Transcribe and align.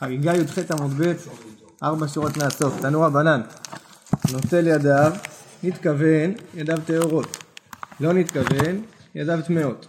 חגיגה 0.00 0.32
י"ח 0.34 0.58
עמוד 0.70 0.90
ב', 0.90 1.12
ארבע 1.82 2.08
שורות 2.08 2.36
מהסוף, 2.36 2.80
תנו 2.80 3.00
רבנן. 3.00 3.40
נוטל 4.32 4.66
ידיו, 4.66 5.12
נתכוון, 5.62 6.32
ידיו 6.54 6.76
טהורות. 6.86 7.44
לא 8.00 8.12
נתכוון, 8.12 8.82
ידיו 9.14 9.38
טמאות. 9.46 9.86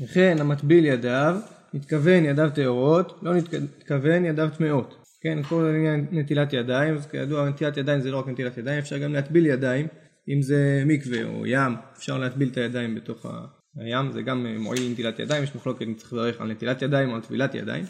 וכן 0.00 0.36
המטביל 0.40 0.84
ידיו, 0.84 1.36
נתכוון 1.74 2.24
ידיו 2.24 2.50
טהורות, 2.54 3.18
לא 3.22 3.34
נתכוון 3.34 4.24
ידיו 4.24 4.48
טמאות. 4.58 4.94
כן, 5.20 5.42
כל 5.42 5.74
עניין 5.76 6.06
נטילת 6.10 6.52
ידיים, 6.52 6.94
אז 6.94 7.06
כידוע 7.06 7.48
נטילת 7.48 7.76
ידיים 7.76 8.00
זה 8.00 8.10
לא 8.10 8.18
רק 8.18 8.28
נטילת 8.28 8.58
ידיים, 8.58 8.78
אפשר 8.78 8.98
גם 8.98 9.12
להטביל 9.12 9.46
ידיים, 9.46 9.86
אם 10.28 10.42
זה 10.42 10.82
מקווה 10.86 11.24
או 11.24 11.46
ים, 11.46 11.74
אפשר 11.96 12.18
להטביל 12.18 12.48
את 12.48 12.56
הידיים 12.56 12.94
בתוך 12.94 13.26
הים, 13.76 14.12
זה 14.12 14.22
גם 14.22 14.46
מועיל 14.58 14.88
לנטילת 14.88 15.18
ידיים, 15.18 15.44
יש 15.44 15.54
מחלוקת 15.56 15.82
אם 15.82 15.94
צריך 15.94 16.12
לברך 16.12 16.40
על 16.40 16.52
נטילת 16.52 16.82
ידיים 16.82 17.10
או 17.10 17.14
על 17.14 17.20
טבילת 17.20 17.54
ידיים. 17.54 17.84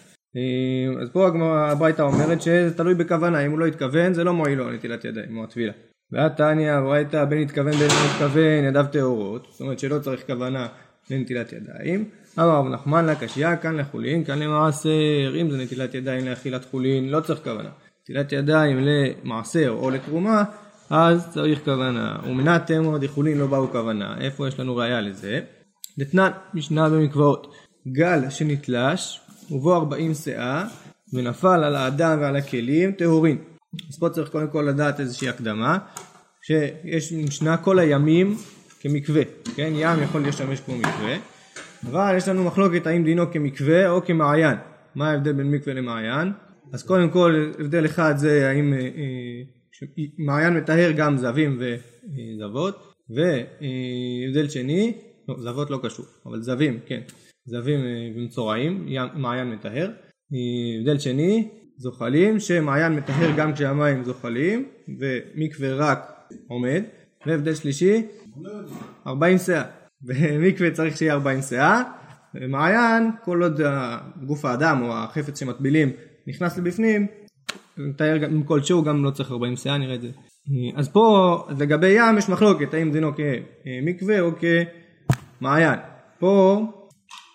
אז 1.03 1.09
פה 1.13 1.29
הברייתא 1.71 2.03
אומרת 2.03 2.43
שזה 2.43 2.77
תלוי 2.77 2.95
בכוונה, 2.95 3.47
אם 3.47 3.51
הוא 3.51 3.59
לא 3.59 3.67
התכוון 3.67 4.15
זה 4.15 4.25
לא 4.25 4.33
מועיל 4.33 4.59
לו 4.59 4.71
נטילת 4.71 5.05
ידיים 5.05 5.39
או 5.39 5.45
הטבילה. 5.45 5.73
ואת 6.13 6.37
תניא 6.37 6.73
הברייתא 6.73 7.25
בין 7.25 7.43
התכוון 7.43 7.73
בין 7.73 7.89
לא 7.89 8.11
התכוון 8.11 8.65
ידיו 8.65 8.87
טהורות, 8.93 9.47
זאת 9.51 9.61
אומרת 9.61 9.79
שלא 9.79 9.99
צריך 9.99 10.27
כוונה 10.27 10.67
לנטילת 11.11 11.53
ידיים. 11.53 12.05
אמר 12.39 12.49
רב 12.49 12.69
נחמן 12.69 13.05
לה 13.05 13.15
קשיא 13.15 13.57
כאן 13.57 13.77
לחולין 13.77 14.25
כאן 14.25 14.39
למעשר, 14.39 15.41
אם 15.41 15.51
זה 15.51 15.59
נטילת 15.59 15.95
ידיים 15.95 16.27
לאכילת 16.27 16.65
חולין 16.65 17.09
לא 17.09 17.21
צריך 17.21 17.41
כוונה. 17.45 17.71
נטילת 18.03 18.33
ידיים 18.33 18.79
למעשר 18.81 19.71
או 19.71 19.91
לתרומה 19.91 20.45
אז 20.91 21.29
צריך 21.31 21.65
כוונה. 21.65 22.17
ומנת 22.27 22.67
תמו 22.67 22.99
דחולין 22.99 23.39
לא 23.39 23.47
באו 23.47 23.69
כוונה. 23.69 24.17
איפה 24.21 24.49
יש 24.49 24.61
לנו 24.61 24.77
ראיה 24.77 25.01
לזה? 25.01 25.41
דתנן 25.99 26.31
משנה 26.55 26.89
במקוואות 26.89 27.55
גל 27.89 28.31
שנתלש 28.31 29.21
ובו 29.51 29.75
ארבעים 29.75 30.15
שאה 30.15 30.65
ונפל 31.13 31.65
על 31.65 31.77
האדם 31.77 32.19
ועל 32.21 32.37
הכלים 32.37 32.93
טהורין. 32.93 33.39
אז 33.89 33.99
פה 33.99 34.09
צריך 34.09 34.29
קודם 34.29 34.49
כל 34.49 34.67
לדעת 34.69 35.01
איזושהי 35.01 35.29
הקדמה 35.29 35.79
שיש 36.43 37.13
משנה 37.13 37.57
כל 37.57 37.79
הימים 37.79 38.37
כמקווה, 38.81 39.23
כן? 39.57 39.73
ים 39.77 40.03
יכול 40.03 40.29
לשמש 40.29 40.61
כמו 40.61 40.77
מקווה 40.77 41.17
אבל 41.91 42.15
יש 42.17 42.29
לנו 42.29 42.45
מחלוקת 42.45 42.87
האם 42.87 43.05
דינו 43.05 43.33
כמקווה 43.33 43.91
או 43.91 44.05
כמעיין. 44.05 44.57
מה 44.95 45.11
ההבדל 45.11 45.33
בין 45.33 45.51
מקווה 45.51 45.75
למעיין? 45.75 46.33
אז 46.73 46.83
קודם 46.83 47.11
כל 47.11 47.53
הבדל 47.59 47.87
אחד 47.87 48.15
זה 48.17 48.49
האם 48.49 48.73
אה, 48.73 48.79
אה, 48.79 49.43
מעיין 50.19 50.57
מטהר 50.57 50.93
גם 50.97 51.17
זבים 51.17 51.61
וזבות 51.61 52.93
והבדל 53.11 54.49
שני, 54.49 54.93
לא 55.29 55.37
זבות 55.39 55.71
לא 55.71 55.81
קשור, 55.83 56.07
אבל 56.27 56.43
זבים 56.43 56.79
כן, 56.87 57.01
זבים 57.47 57.81
אה, 57.81 58.11
ומצורעים, 58.17 58.87
מעיין 59.15 59.51
מטהר. 59.51 59.91
הבדל 60.81 60.99
שני, 60.99 61.49
זוחלים 61.77 62.41
שמעיין 62.41 62.93
מטהר 62.93 63.31
גם 63.37 63.53
כשהמים 63.53 64.05
זוחלים 64.05 64.69
ומקווה 64.99 65.75
רק 65.75 66.13
עומד. 66.49 66.83
והבדל 67.27 67.55
שלישי, 67.55 68.03
40 69.07 69.39
שאה. 69.39 69.63
במקווה 70.07 70.71
צריך 70.71 70.97
שיהיה 70.97 71.13
40 71.13 71.43
שאה, 71.43 71.83
ומעיין 72.35 73.11
כל 73.25 73.43
עוד 73.43 73.61
גוף 74.27 74.45
האדם 74.45 74.83
או 74.83 74.93
החפץ 74.93 75.41
שמטבילים 75.41 75.93
נכנס 76.27 76.59
לבפנים, 76.59 77.07
עם 78.31 78.43
כלשהו 78.43 78.83
גם 78.83 79.05
לא 79.05 79.11
צריך 79.11 79.31
40 79.31 79.57
שאה 79.57 79.79
נראה 79.79 79.95
את 79.95 80.01
זה. 80.01 80.09
אז 80.77 80.89
פה 80.89 81.39
לגבי 81.59 81.89
ים 81.89 82.19
יש 82.19 82.29
מחלוקת 82.29 82.75
האם 82.75 82.93
דינו 82.93 83.11
כמקווה 83.17 84.21
או 84.21 84.31
כמעיין. 85.41 85.79
פה 86.19 86.63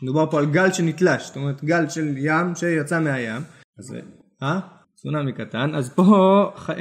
מדובר 0.01 0.31
פה 0.31 0.39
על 0.39 0.45
גל 0.45 0.71
שנתלש, 0.71 1.25
זאת 1.27 1.35
אומרת 1.35 1.63
גל 1.63 1.89
של 1.89 2.13
ים 2.17 2.55
שיצא 2.55 2.99
מהים. 2.99 3.41
אז 3.79 3.95
אה? 4.43 4.59
צונאמי 4.95 5.33
קטן. 5.33 5.75
אז 5.75 5.89
פה 5.89 6.51
אה, 6.69 6.75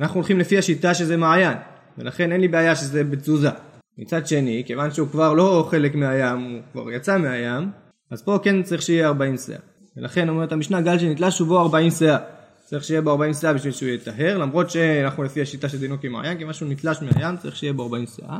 אנחנו 0.00 0.14
הולכים 0.14 0.38
לפי 0.38 0.58
השיטה 0.58 0.94
שזה 0.94 1.16
מעיין, 1.16 1.58
ולכן 1.98 2.32
אין 2.32 2.40
לי 2.40 2.48
בעיה 2.48 2.76
שזה 2.76 3.04
בתזוזה. 3.04 3.50
מצד 3.98 4.26
שני, 4.26 4.62
כיוון 4.66 4.90
שהוא 4.90 5.08
כבר 5.08 5.32
לא 5.32 5.66
חלק 5.70 5.94
מהים, 5.94 6.52
הוא 6.52 6.60
כבר 6.72 6.90
יצא 6.90 7.18
מהים, 7.18 7.70
אז 8.10 8.22
פה 8.22 8.38
כן 8.42 8.62
צריך 8.62 8.82
שיהיה 8.82 9.06
40 9.06 9.36
שאה. 9.36 9.58
ולכן 9.96 10.28
אומרת 10.28 10.52
המשנה 10.52 10.80
גל 10.80 10.98
שנתלש 10.98 11.40
ובו 11.40 11.60
40 11.60 11.90
שאה. 11.90 12.18
צריך 12.64 12.84
שיהיה 12.84 13.02
בו 13.02 13.10
40 13.10 13.34
שאה 13.34 13.52
בשביל 13.52 13.72
שהוא 13.72 13.88
יטהר, 13.88 14.38
למרות 14.38 14.70
שאנחנו 14.70 15.22
לפי 15.22 15.42
השיטה 15.42 15.68
של 15.68 15.78
דינו 15.78 16.00
כמעיין, 16.00 16.38
כיוון 16.38 16.52
שהוא 16.52 16.68
נתלש 16.68 17.02
מהים 17.02 17.36
צריך 17.36 17.56
שיהיה 17.56 17.72
בו 17.72 17.82
40 17.82 18.04
שאה. 18.06 18.38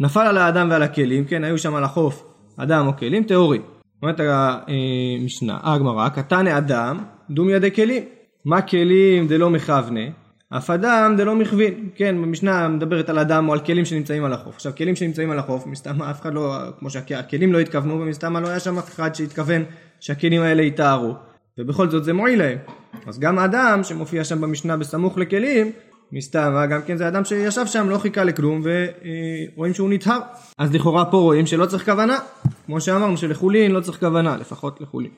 נפל 0.00 0.20
על 0.20 0.38
האדם 0.38 0.70
ועל 0.70 0.82
הכלים, 0.82 1.24
כן, 1.24 1.44
היו 1.44 1.58
שם 1.58 1.74
על 1.74 1.84
החוף 1.84 2.33
אדם 2.56 2.86
או 2.86 2.96
כלים, 2.96 3.24
טהורי. 3.24 3.58
אומרת 4.02 4.20
המשנה, 4.20 5.58
הגמרא, 5.62 6.08
קטן 6.08 6.46
אדם, 6.46 6.98
דום 7.30 7.50
ידי 7.50 7.70
כלים. 7.70 8.02
מה 8.44 8.62
כלים 8.62 9.28
דלא 9.28 9.50
מכוונה? 9.50 10.00
אף 10.56 10.70
אדם 10.70 11.14
דלא 11.16 11.34
מכווין. 11.34 11.88
כן, 11.94 12.16
במשנה 12.22 12.68
מדברת 12.68 13.08
על 13.08 13.18
אדם 13.18 13.48
או 13.48 13.52
על 13.52 13.60
כלים 13.60 13.84
שנמצאים 13.84 14.24
על 14.24 14.32
החוף. 14.32 14.54
עכשיו, 14.54 14.72
כלים 14.76 14.96
שנמצאים 14.96 15.30
על 15.30 15.38
החוף, 15.38 15.66
מסתם 15.66 16.02
אף 16.02 16.20
אחד 16.20 16.34
לא, 16.34 16.56
כמו 16.78 16.90
שהכלים 16.90 17.52
לא 17.52 17.58
התכוונו, 17.58 18.00
ומסתם 18.00 18.36
לא 18.36 18.48
היה 18.48 18.60
שם 18.60 18.78
אף 18.78 18.94
אחד 18.94 19.14
שהתכוון 19.14 19.64
שהכלים 20.00 20.42
האלה 20.42 20.62
יטהרו. 20.62 21.14
ובכל 21.58 21.90
זאת 21.90 22.04
זה 22.04 22.12
מועיל 22.12 22.38
להם. 22.38 22.58
אז 23.06 23.18
גם 23.18 23.38
אדם 23.38 23.80
שמופיע 23.82 24.24
שם 24.24 24.40
במשנה 24.40 24.76
בסמוך 24.76 25.18
לכלים, 25.18 25.72
מסתם, 26.12 26.66
גם 26.70 26.80
כן 26.86 26.96
זה 26.96 27.08
אדם 27.08 27.24
שישב 27.24 27.66
שם, 27.66 27.90
לא 27.90 27.98
חיכה 27.98 28.24
לכלום, 28.24 28.62
ורואים 28.64 29.74
שהוא 29.74 29.90
נטהר. 29.90 30.20
אז 30.58 30.74
לכאורה 30.74 31.04
פה 31.04 31.16
רואים 31.16 31.46
שלא 31.46 31.66
צריך 31.66 31.84
כוונה. 31.84 32.18
כמו 32.66 32.80
שאמרנו 32.80 33.16
שלחולין 33.16 33.70
לא 33.70 33.80
צריך 33.80 34.00
כוונה, 34.00 34.36
לפחות 34.36 34.80
לחולין. 34.80 35.10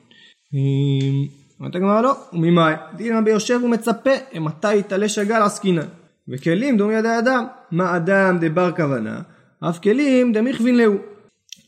אומרת 1.59 1.75
הגמרא 1.75 2.01
לא, 2.01 2.15
וממאי? 2.33 2.73
דינא 2.95 3.21
ביושב 3.21 3.59
ומצפה, 3.63 4.09
מתי 4.39 4.75
יתעלה 4.75 5.09
שגל 5.09 5.41
עסקינן. 5.41 5.85
וכלים 6.29 6.77
דום 6.77 6.91
ידי 6.91 7.17
אדם. 7.19 7.45
מה 7.71 7.95
אדם 7.95 8.37
דבר 8.39 8.71
כוונה, 8.71 9.21
אף 9.69 9.79
כלים 9.79 10.33
דמיכווין 10.33 10.77
להו. 10.77 10.95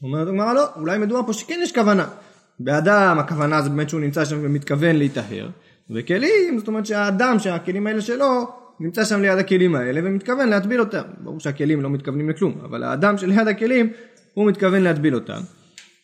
אומרת 0.03 0.27
הגמרא 0.27 0.53
לא, 0.53 0.65
אולי 0.75 0.97
מדובר 0.97 1.21
פה 1.25 1.33
שכן 1.33 1.59
יש 1.63 1.71
כוונה. 1.75 2.07
באדם 2.59 3.19
הכוונה 3.19 3.61
זה 3.61 3.69
באמת 3.69 3.89
שהוא 3.89 4.01
נמצא 4.01 4.25
שם 4.25 4.37
ומתכוון 4.41 4.95
להיטהר, 4.95 5.49
וכלים 5.89 6.59
זאת 6.59 6.67
אומרת 6.67 6.85
שהאדם 6.85 7.39
שהכלים 7.39 7.87
האלה 7.87 8.01
שלו 8.01 8.47
נמצא 8.79 9.05
שם 9.05 9.21
ליד 9.21 9.37
הכלים 9.37 9.75
האלה 9.75 10.01
ומתכוון 10.03 10.49
להטביל 10.49 10.79
אותם. 10.79 11.01
ברור 11.17 11.39
שהכלים 11.39 11.81
לא 11.81 11.89
מתכוונים 11.89 12.29
לכלום, 12.29 12.59
אבל 12.63 12.83
האדם 12.83 13.17
שליד 13.17 13.47
הכלים 13.47 13.89
הוא 14.33 14.47
מתכוון 14.47 14.81
להטביל 14.81 15.15
אותם. 15.15 15.39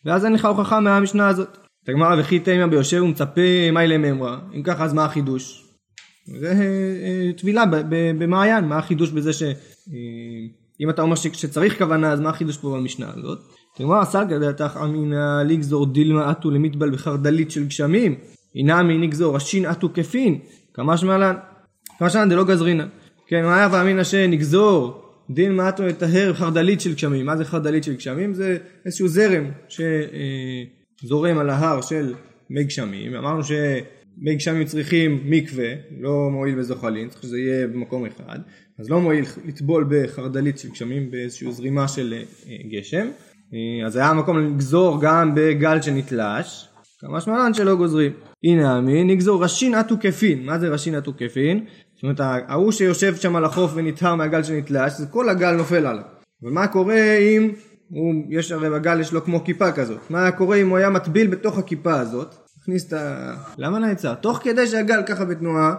ואז 0.05 0.25
אין 0.25 0.33
לך 0.33 0.45
הוכחה 0.45 0.79
מהמשנה 0.79 1.27
הזאת. 1.27 1.57
את 1.83 1.89
הגמרא 1.89 2.15
וכי 2.19 2.39
תימא 2.39 2.67
ביושב 2.67 3.01
ומצפה 3.03 3.71
מאי 3.71 3.87
למימרא. 3.87 4.37
אם 4.55 4.63
ככה 4.63 4.83
אז 4.83 4.93
מה 4.93 5.05
החידוש? 5.05 5.65
זה 6.39 6.51
אה, 6.51 7.31
טבילה 7.37 7.63
במעיין, 7.89 8.65
מה 8.65 8.77
החידוש 8.77 9.11
בזה 9.11 9.33
ש... 9.33 9.43
אה, 9.43 9.53
אם 10.81 10.89
אתה 10.89 11.01
אומר 11.01 11.15
שצריך 11.15 11.77
כוונה 11.77 12.11
אז 12.11 12.19
מה 12.19 12.29
החידוש 12.29 12.57
פה 12.57 12.77
במשנה 12.77 13.11
הזאת? 13.15 13.39
תגמר 13.77 14.05
סלגא 14.05 14.37
דעתך 14.37 14.79
אמינא 14.83 15.43
לגזור 15.45 15.85
דילמה 15.85 16.31
אטו 16.31 16.51
למטבל 16.51 16.91
בחרדלית 16.91 17.51
של 17.51 17.65
גשמים 17.65 18.15
אינמי 18.55 18.97
נגזור 18.97 19.35
השין 19.35 19.65
אטו 19.65 19.89
כפין 19.93 20.39
כמה 20.73 20.97
שמלן 20.97 21.35
שמלן 21.99 22.29
דלא 22.29 22.43
גזרינא 22.43 22.83
כן 23.27 23.43
מה 23.43 23.57
היה 23.57 23.69
ואמינא 23.71 24.03
שנגזור 24.03 25.01
דין 25.29 25.55
מעטו 25.55 25.85
לטהר 25.85 26.33
חרדלית 26.33 26.81
של 26.81 26.93
גשמים 26.93 27.25
מה 27.25 27.37
זה 27.37 27.45
חרדלית 27.45 27.83
של 27.83 27.95
גשמים? 27.95 28.33
זה 28.33 28.57
איזשהו 28.85 29.07
זרם 29.07 29.51
שזורם 31.03 31.37
על 31.37 31.49
ההר 31.49 31.81
של 31.81 32.13
מי 32.49 32.63
גשמים 32.63 33.15
אמרנו 33.15 33.43
שמי 33.43 34.35
גשמים 34.35 34.65
צריכים 34.65 35.21
מקווה 35.25 35.73
לא 35.99 36.29
מועיל 36.31 36.55
בזוחלין 36.59 37.09
צריך 37.09 37.21
שזה 37.21 37.37
יהיה 37.37 37.67
במקום 37.67 38.05
אחד 38.05 38.39
אז 38.79 38.89
לא 38.89 39.01
מועיל 39.01 39.25
לטבול 39.45 39.85
בחרדלית 39.89 40.59
של 40.59 40.69
גשמים 40.69 41.11
באיזושהי 41.11 41.51
זרימה 41.51 41.87
של 41.87 42.13
גשם 42.71 43.07
אז 43.85 43.95
היה 43.95 44.13
מקום 44.13 44.39
לגזור 44.39 45.01
גם 45.01 45.35
בגל 45.35 45.81
שנתלש, 45.81 46.67
כמה 46.99 47.21
שמלן 47.21 47.53
שלא 47.53 47.75
גוזרים. 47.75 48.11
הנה 48.43 48.77
עמי, 48.77 49.03
נגזור 49.03 49.43
ראשין 49.43 49.75
אטו 49.75 49.95
כפין. 49.99 50.45
מה 50.45 50.59
זה 50.59 50.69
ראשין 50.69 50.97
אטו 50.97 51.13
כפין? 51.17 51.65
זאת 51.95 52.03
אומרת, 52.03 52.19
ההוא 52.19 52.71
שיושב 52.71 53.15
שם 53.15 53.35
על 53.35 53.45
החוף 53.45 53.71
ונטהר 53.75 54.15
מהגל 54.15 54.43
שנתלש, 54.43 54.93
זה 54.93 55.05
כל 55.07 55.29
הגל 55.29 55.51
נופל 55.51 55.85
עליו. 55.85 56.03
ומה 56.43 56.67
קורה 56.67 57.17
אם, 57.17 57.51
הוא, 57.89 58.13
יש 58.29 58.51
הרי 58.51 58.69
בגל 58.69 58.99
יש 58.99 59.13
לו 59.13 59.23
כמו 59.23 59.43
כיפה 59.43 59.71
כזאת, 59.71 59.99
מה 60.09 60.31
קורה 60.31 60.57
אם 60.57 60.69
הוא 60.69 60.77
היה 60.77 60.89
מטביל 60.89 61.27
בתוך 61.27 61.57
הכיפה 61.57 61.99
הזאת, 61.99 62.35
מכניס 62.61 62.87
את 62.87 62.93
ה... 62.93 63.33
למה 63.57 63.79
נעצר? 63.79 64.13
תוך 64.13 64.39
כדי 64.43 64.67
שהגל 64.67 65.01
ככה 65.05 65.25
בתנועה, 65.25 65.75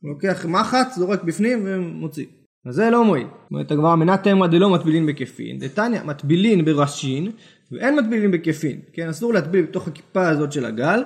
הוא 0.00 0.10
לוקח 0.10 0.46
מחץ, 0.46 0.96
זורק 0.96 1.22
בפנים 1.22 1.62
ומוציא. 1.64 2.26
אז 2.66 2.74
זה 2.74 2.90
לא 2.90 3.04
מועיל. 3.04 3.26
זאת 3.26 3.50
אומרת 3.52 3.70
הגמרא 3.70 3.96
מנת 3.96 4.22
תמרא 4.22 4.46
דלא 4.46 4.70
מטבילין 4.70 5.06
בכפין, 5.06 5.58
דתניא 5.58 6.02
מטבילין 6.02 6.64
בראשין 6.64 7.30
ואין 7.72 7.96
מטבילין 7.96 8.30
בכפין, 8.30 8.80
כן 8.92 9.08
אסור 9.08 9.34
להטביל 9.34 9.64
בתוך 9.64 9.88
הכיפה 9.88 10.28
הזאת 10.28 10.52
של 10.52 10.64
הגל, 10.64 11.02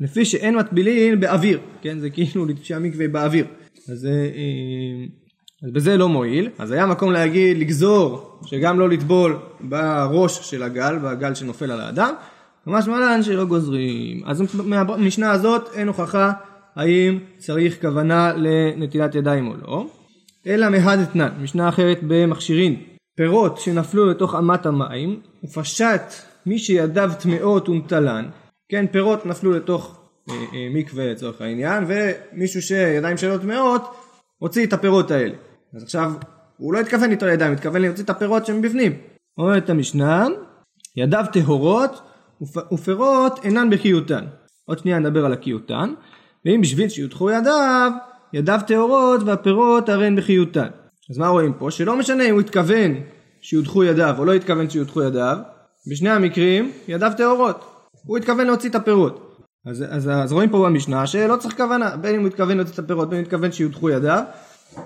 לפי 0.00 0.24
שאין 0.24 0.56
מטבילין 0.56 1.20
באוויר, 1.20 1.60
כן 1.82 1.98
זה 1.98 2.10
כאילו 2.10 2.46
שהמקווה 2.62 3.08
באוויר, 3.08 3.46
אז, 3.90 4.06
אה, 4.06 5.06
אז 5.64 5.70
בזה 5.70 5.96
לא 5.96 6.08
מועיל, 6.08 6.50
אז 6.58 6.70
היה 6.70 6.86
מקום 6.86 7.12
להגיד 7.12 7.58
לגזור 7.58 8.38
שגם 8.46 8.78
לא 8.78 8.88
לטבול 8.88 9.38
בראש 9.60 10.50
של 10.50 10.62
הגל, 10.62 10.98
בגל 10.98 11.34
שנופל 11.34 11.70
על 11.70 11.80
האדם, 11.80 12.14
ממש 12.66 12.88
מלן 12.88 13.22
שלא 13.22 13.44
גוזרים. 13.44 14.22
אז 14.26 14.42
מהמשנה 14.64 15.30
הזאת 15.30 15.68
אין 15.74 15.88
הוכחה 15.88 16.32
האם 16.76 17.18
צריך 17.38 17.80
כוונה 17.80 18.32
לנטילת 18.36 19.14
ידיים 19.14 19.48
או 19.48 19.54
לא. 19.62 19.86
אלא 20.46 20.68
מהד 20.68 20.98
אתנן, 20.98 21.28
משנה 21.40 21.68
אחרת 21.68 21.98
במכשירין. 22.02 22.76
פירות 23.16 23.58
שנפלו 23.58 24.10
לתוך 24.10 24.34
אמת 24.34 24.66
המים, 24.66 25.20
ופשט 25.44 26.02
מי 26.46 26.58
שידיו 26.58 27.10
טמאות 27.20 27.68
ונטלן, 27.68 28.28
כן 28.68 28.86
פירות 28.86 29.26
נפלו 29.26 29.52
לתוך 29.52 29.84
אה, 29.84 29.94
אה, 29.94 29.97
מקווה 30.70 31.12
לצורך 31.12 31.40
העניין, 31.40 31.84
ומישהו 31.88 32.62
שידיים 32.62 33.16
שלו 33.16 33.38
טמאות, 33.38 33.82
הוציא 34.38 34.66
את 34.66 34.72
הפירות 34.72 35.10
האלה. 35.10 35.34
אז 35.76 35.82
עכשיו, 35.82 36.12
הוא 36.56 36.74
לא 36.74 36.80
התכוון 36.80 37.10
ליטול 37.10 37.28
ידיים, 37.28 37.50
הוא 37.50 37.56
התכוון 37.56 37.82
להוציא 37.82 38.04
את 38.04 38.10
הפירות 38.10 38.46
שהם 38.46 38.62
בפנים. 38.62 38.92
אומרת 39.38 39.70
המשנה, 39.70 40.26
ידיו 40.96 41.24
טהורות 41.32 42.00
ופירות 42.72 43.44
אינן 43.44 43.70
בקיותן. 43.70 44.24
עוד 44.64 44.78
שנייה 44.78 44.98
נדבר 44.98 45.24
על 45.24 45.32
הקיותן. 45.32 45.94
ואם 46.44 46.60
בשביל 46.60 46.88
שיותחו 46.88 47.30
ידיו, 47.30 47.92
ידיו 48.32 48.60
טהורות 48.66 49.20
והפירות 49.26 49.88
הרי 49.88 50.06
הן 50.06 50.16
בחיותן. 50.16 50.68
אז 51.10 51.18
מה 51.18 51.28
רואים 51.28 51.52
פה? 51.52 51.70
שלא 51.70 51.96
משנה 51.96 52.24
אם 52.24 52.32
הוא 52.32 52.40
התכוון 52.40 52.94
שיודחו 53.40 53.84
ידיו 53.84 54.14
או 54.18 54.24
לא 54.24 54.34
התכוון 54.34 54.70
שיודחו 54.70 55.02
ידיו, 55.02 55.38
בשני 55.90 56.10
המקרים 56.10 56.72
ידיו 56.88 57.12
טהורות. 57.16 57.64
הוא 58.06 58.18
התכוון 58.18 58.46
להוציא 58.46 58.70
את 58.70 58.74
הפירות. 58.74 59.27
אז, 59.66 59.84
אז, 59.88 60.10
אז 60.14 60.32
רואים 60.32 60.50
פה 60.50 60.64
במשנה 60.66 61.06
שלא 61.06 61.36
צריך 61.36 61.56
כוונה, 61.56 61.96
בין 61.96 62.14
אם 62.14 62.20
הוא 62.20 62.28
התכוון 62.28 62.56
להוציא 62.56 62.74
את 62.74 62.78
הפירות, 62.78 63.08
בין 63.08 63.18
אם 63.18 63.24
הוא 63.24 63.26
התכוון 63.26 63.52
שיודחו 63.52 63.90
ידיו, 63.90 64.22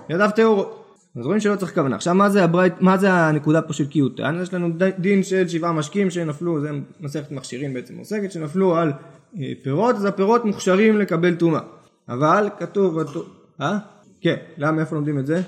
ידיו 0.09 0.29
טהורות. 0.35 0.79
אז 1.19 1.25
רואים 1.25 1.39
שלא 1.39 1.55
צריך 1.55 1.73
כוונה. 1.73 1.95
עכשיו 1.95 2.15
מה 2.15 2.29
זה, 2.29 2.43
הברית, 2.43 2.73
מה 2.81 2.97
זה 2.97 3.13
הנקודה 3.13 3.61
פה 3.61 3.73
של 3.73 3.87
קיוטן? 3.87 4.39
יש 4.41 4.53
לנו 4.53 4.69
דין 4.99 5.23
של 5.23 5.47
שבעה 5.47 5.71
משקים 5.71 6.09
שנפלו, 6.09 6.61
זה 6.61 6.69
מסכת 6.99 7.31
מכשירים 7.31 7.73
בעצם 7.73 7.97
עוסקת, 7.97 8.31
שנפלו 8.31 8.75
על 8.75 8.91
אה, 9.39 9.51
פירות, 9.63 9.95
אז 9.95 10.05
הפירות 10.05 10.45
מוכשרים 10.45 10.99
לקבל 10.99 11.35
טומאה. 11.35 11.61
אבל 12.09 12.49
כתוב, 12.59 12.97
אה? 13.61 13.77
כן, 14.21 14.35
למה 14.57 14.81
איפה 14.81 14.95
לומדים 14.95 15.19
את 15.19 15.25
זה? 15.25 15.41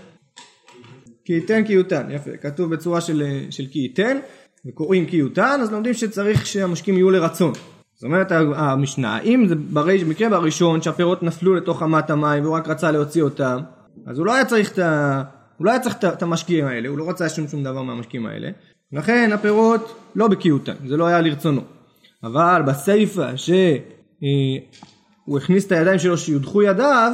כי 1.25 1.33
ייתן 1.33 1.63
כי 1.63 1.73
יותן, 1.73 2.11
יפה, 2.11 2.37
כתוב 2.37 2.75
בצורה 2.75 3.01
של, 3.01 3.23
אה, 3.25 3.45
של 3.49 3.65
כי 3.71 3.79
ייתן, 3.79 4.17
וקוראים 4.65 5.05
כי 5.05 5.17
יותן, 5.17 5.59
אז 5.61 5.71
לומדים 5.71 5.93
שצריך 5.93 6.45
שהמשקים 6.45 6.95
יהיו 6.95 7.09
לרצון. 7.09 7.53
זאת 7.95 8.03
אומרת 8.03 8.31
המשנה, 8.55 9.19
אם 9.19 9.45
זה 9.47 9.55
במקרה 9.73 10.29
בראשון 10.29 10.81
שהפירות 10.81 11.23
נפלו 11.23 11.55
לתוך 11.55 11.83
אמת 11.83 12.09
המים 12.09 12.43
והוא 12.43 12.55
רק 12.55 12.67
רצה 12.67 12.91
להוציא 12.91 13.23
אותם, 13.23 13.59
אז 14.07 14.19
הוא 14.19 14.25
לא 14.25 14.33
היה 14.33 14.45
צריך 14.45 14.71
את 14.71 14.79
ה... 14.79 15.23
הוא 15.57 15.65
לא 15.65 15.71
היה 15.71 15.79
צריך 15.79 15.95
את 16.03 16.23
המשקיעים 16.23 16.65
האלה, 16.65 16.89
הוא 16.89 16.97
לא 16.97 17.09
רצה 17.09 17.29
שום 17.29 17.47
שום 17.47 17.63
דבר 17.63 17.81
מהמשקיעים 17.81 18.25
האלה, 18.25 18.49
לכן 18.91 19.29
הפירות 19.33 19.99
לא 20.15 20.27
בקיאותן, 20.27 20.73
זה 20.87 20.97
לא 20.97 21.07
היה 21.07 21.21
לרצונו. 21.21 21.61
אבל 22.23 22.61
בסיפא 22.67 23.33
שהוא 23.35 25.37
הכניס 25.37 25.67
את 25.67 25.71
הידיים 25.71 25.99
שלו 25.99 26.17
שיודחו 26.17 26.63
ידיו, 26.63 27.11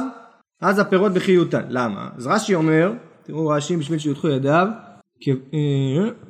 אז 0.60 0.78
הפירות 0.78 1.12
בחיותן. 1.12 1.62
למה? 1.68 2.08
אז 2.16 2.26
רש"י 2.26 2.54
אומר, 2.54 2.92
תראו 3.22 3.48
רש"י 3.48 3.76
בשביל 3.76 3.98
שיודחו 3.98 4.28
ידיו, 4.28 4.66
אה, 4.66 4.91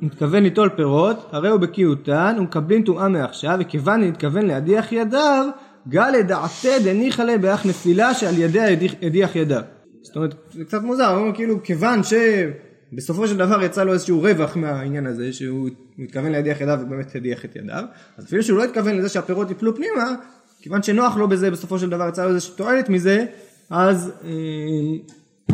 מתכוון 0.01 0.43
ליטול 0.43 0.69
פירות, 0.75 1.29
הרי 1.31 1.49
הוא 1.49 1.59
בקיאותן, 1.59 2.35
ומקבלים 2.39 2.83
טומאה 2.83 3.07
מעכשיו, 3.07 3.57
וכיוון 3.59 4.03
נתכוון 4.03 4.45
להדיח 4.45 4.91
ידיו, 4.91 5.45
גל 5.87 6.09
לדעתי 6.09 6.79
דניחא 6.83 7.21
ליה 7.21 7.37
באח 7.37 7.65
נפילה 7.65 8.13
שעל 8.13 8.37
ידיה 8.37 8.65
הדיח 9.01 9.35
ידיו. 9.35 9.61
זאת 10.01 10.15
אומרת, 10.15 10.35
זה 10.51 10.65
קצת 10.65 10.81
מוזר, 10.81 11.09
הוא 11.09 11.21
אומר 11.21 11.35
כאילו, 11.35 11.63
כיוון 11.63 12.01
שבסופו 12.03 13.27
של 13.27 13.37
דבר 13.37 13.63
יצא 13.63 13.83
לו 13.83 13.93
איזשהו 13.93 14.21
רווח 14.21 14.55
מהעניין 14.55 15.05
הזה, 15.05 15.33
שהוא 15.33 15.69
מתכוון 15.97 16.31
להדיח 16.31 16.61
ידיו 16.61 16.79
ובאמת 16.81 17.15
הדיח 17.15 17.45
את 17.45 17.55
ידיו, 17.55 17.83
אז 18.17 18.25
אפילו 18.25 18.43
שהוא 18.43 18.57
לא 18.57 18.63
התכוון 18.63 18.97
לזה 18.97 19.09
שהפירות 19.09 19.51
יפלו 19.51 19.75
פנימה, 19.75 20.15
כיוון 20.61 20.83
שנוח 20.83 21.17
לו 21.17 21.27
בזה, 21.27 21.51
בסופו 21.51 21.79
של 21.79 21.89
דבר 21.89 22.09
יצא 22.09 22.23
לו 22.23 22.29
איזושהי 22.29 22.53
תועלת 22.55 22.89
מזה, 22.89 23.25
אז 23.69 24.11
אה, 24.25 24.29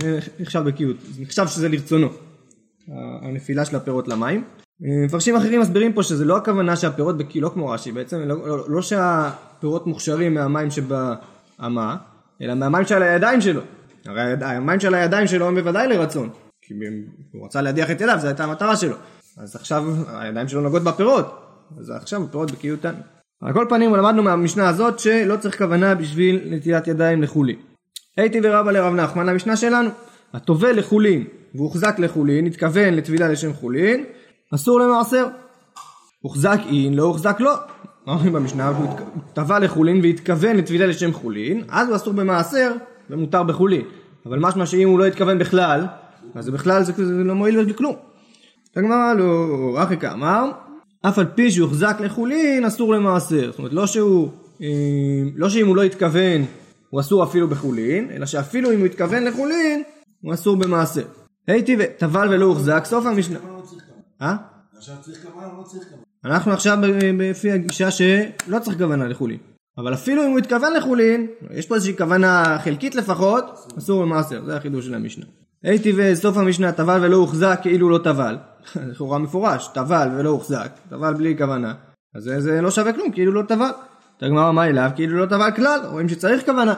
אה, 0.03 0.19
נחשב 0.39 0.59
בקיאות, 0.59 0.97
נחשב 1.19 1.47
שזה 1.47 1.69
לרצונו, 1.69 2.09
הנפילה 3.21 3.65
של 3.65 3.75
הפירות 3.75 4.07
למים. 4.07 4.44
אה, 4.83 5.06
מפרשים 5.06 5.36
אחרים 5.36 5.62
מסבירים 5.62 5.94
פה 5.94 6.03
שזה 6.03 6.25
לא 6.25 6.38
הכוונה 6.38 6.75
שהפירות 6.75 7.15
לא 7.36 7.50
כמו 7.50 7.69
רש"י 7.69 7.91
בעצם, 7.91 8.19
לא, 8.19 8.47
לא, 8.47 8.69
לא 8.69 8.81
שהפירות 8.81 9.88
מוכשרים 9.88 10.33
מהמים 10.33 10.71
שבאמה, 10.71 11.97
אלא 12.41 12.53
מהמים 12.53 12.86
של 12.86 13.03
הידיים 13.03 13.41
שלו. 13.41 13.62
הרי 14.06 14.21
המים 14.41 14.80
של 14.80 14.94
הידיים 14.94 15.27
שלו 15.27 15.47
הם 15.47 15.56
בוודאי 15.56 15.88
לרצון, 15.88 16.30
כי 16.62 16.74
הוא 17.33 17.45
רצה 17.45 17.62
להדיח 17.62 17.91
את 17.91 18.01
ידיו, 18.01 18.18
זו 18.19 18.27
הייתה 18.27 18.44
המטרה 18.44 18.75
שלו. 18.75 18.95
אז 19.38 19.56
עכשיו 19.56 19.83
הידיים 20.07 20.47
שלו 20.47 20.62
נוגעות 20.62 20.83
בפירות, 20.83 21.25
אז 21.80 21.89
עכשיו 21.89 22.24
הפירות 22.24 22.51
בקיאותן. 22.51 22.94
על 23.42 23.53
כל 23.53 23.65
פנים 23.69 23.95
למדנו 23.95 24.24
מהמשנה 24.24 24.69
הזאת 24.69 25.00
שלא 25.00 25.35
צריך 25.38 25.57
כוונה 25.57 25.95
בשביל 25.95 26.42
נטילת 26.45 26.88
ידיים 26.88 27.21
לחולין. 27.21 27.56
הייתי 28.18 28.39
ורבא 28.44 28.71
לרב 28.71 28.94
נחמן 28.94 29.25
למשנה 29.25 29.57
שלנו. 29.57 29.89
הטובל 30.33 30.79
לחולין 30.79 31.23
והוחזק 31.55 31.99
לחולין, 31.99 32.45
התכוון 32.45 32.93
לטבילה 32.93 33.27
לשם 33.27 33.53
חולין, 33.53 34.05
אסור 34.55 34.79
למעשר. 34.79 35.27
הוחזק 36.21 36.59
אין, 36.65 36.93
לא 36.93 37.03
הוחזק 37.03 37.37
לא. 37.39 37.53
אומרים 38.07 38.33
במשנה? 38.33 38.67
הוא 38.67 38.89
טבע 39.33 39.59
לחולין 39.59 40.01
והתכוון 40.03 40.55
לטבילה 40.55 40.85
לשם 40.85 41.13
חולין, 41.13 41.63
אז 41.69 41.87
הוא 41.87 41.95
אסור 41.95 42.13
במעשר 42.13 42.73
ומותר 43.09 43.43
בחולין. 43.43 43.81
אבל 44.25 44.39
משמע 44.39 44.65
שאם 44.65 44.89
הוא 44.89 44.99
לא 44.99 45.05
התכוון 45.05 45.39
בכלל, 45.39 45.85
אז 46.35 46.49
בכלל 46.49 46.83
זה, 46.83 46.93
זה 47.05 47.23
לא 47.23 47.35
מועיל 47.35 47.65
בכלום. 47.65 47.95
הגמרא 48.75 49.13
לא, 49.13 49.83
אחי 49.83 49.97
כאמר, 49.97 50.51
אף 51.01 51.19
על 51.19 51.25
פי 51.35 51.51
שהוחזק 51.51 51.97
לחולין 51.99 52.65
אסור 52.65 52.93
למעשר. 52.93 53.51
זאת 53.51 53.59
אומרת 53.59 53.73
לא 53.73 53.87
שהוא, 53.87 54.29
אה, 54.61 54.67
לא 55.35 55.49
שאם 55.49 55.67
הוא 55.67 55.75
לא 55.75 55.83
התכוון 55.83 56.45
הוא 56.89 56.99
אסור 56.99 57.23
אפילו 57.23 57.47
בחולין, 57.47 58.09
אלא 58.11 58.25
שאפילו 58.25 58.71
אם 58.71 58.79
הוא 58.79 58.85
התכוון 58.85 59.23
לחולין 59.23 59.83
הוא 60.21 60.33
אסור 60.33 60.56
במעשר. 60.56 61.06
הייתי 61.48 61.75
וטבל 61.80 62.27
ולא 62.31 62.45
הוחזק, 62.45 62.83
סוף 62.86 63.06
המשנה. 63.06 63.39
אה? 64.21 64.36
עכשיו 64.77 64.95
צריך 65.01 65.18
כוונה 65.24 65.48
או 65.48 65.57
לא 65.57 65.63
צריך 65.63 65.83
כוונה? 65.83 66.04
אנחנו 66.25 66.51
עכשיו 66.51 66.77
לפי 67.19 67.51
הגישה 67.51 67.92
שלא 67.92 68.60
צריך 68.60 68.77
כוונה 68.77 69.07
לחולין. 69.07 69.38
אבל 69.77 69.94
אפילו 69.94 70.25
אם 70.25 70.30
הוא 70.30 70.39
התכוון 70.39 70.74
לחולין, 70.74 71.27
יש 71.51 71.68
פה 71.68 71.75
איזושהי 71.75 71.98
כוונה 71.98 72.57
חלקית 72.63 72.95
לפחות, 72.95 73.45
אסור 73.77 74.01
במעשר, 74.01 74.45
זה 74.45 74.57
החידוש 74.57 74.86
של 74.86 74.94
המשנה. 74.94 75.25
הייתי 75.63 75.94
וסוף 75.98 76.38
המשנה 76.38 76.71
טבל 76.71 77.00
ולא 77.01 77.18
הוחזק 77.18 77.60
כאילו 77.62 77.89
לא 77.89 77.98
טבל, 77.98 78.38
לכאורה 78.89 79.18
מפורש, 79.18 79.68
טבל 79.74 80.10
ולא 80.18 80.30
הוחזק, 80.30 80.71
טבל 80.89 81.13
בלי 81.13 81.38
כוונה, 81.38 81.74
אז 82.16 82.24
זה, 82.24 82.42
זה 82.42 82.62
לא 82.62 82.71
שווה 82.71 82.94
כלום, 82.94 83.12
כאילו 83.12 83.31
לא 83.31 83.42
טבל. 83.42 83.69
הגמרא 84.21 84.51
מה 84.51 84.68
אליו? 84.68 84.89
כאילו 84.95 85.18
לא 85.18 85.25
טבל 85.25 85.51
כלל, 85.56 85.80
רואים 85.92 86.10
שצריך 86.10 86.45
כוונה. 86.45 86.74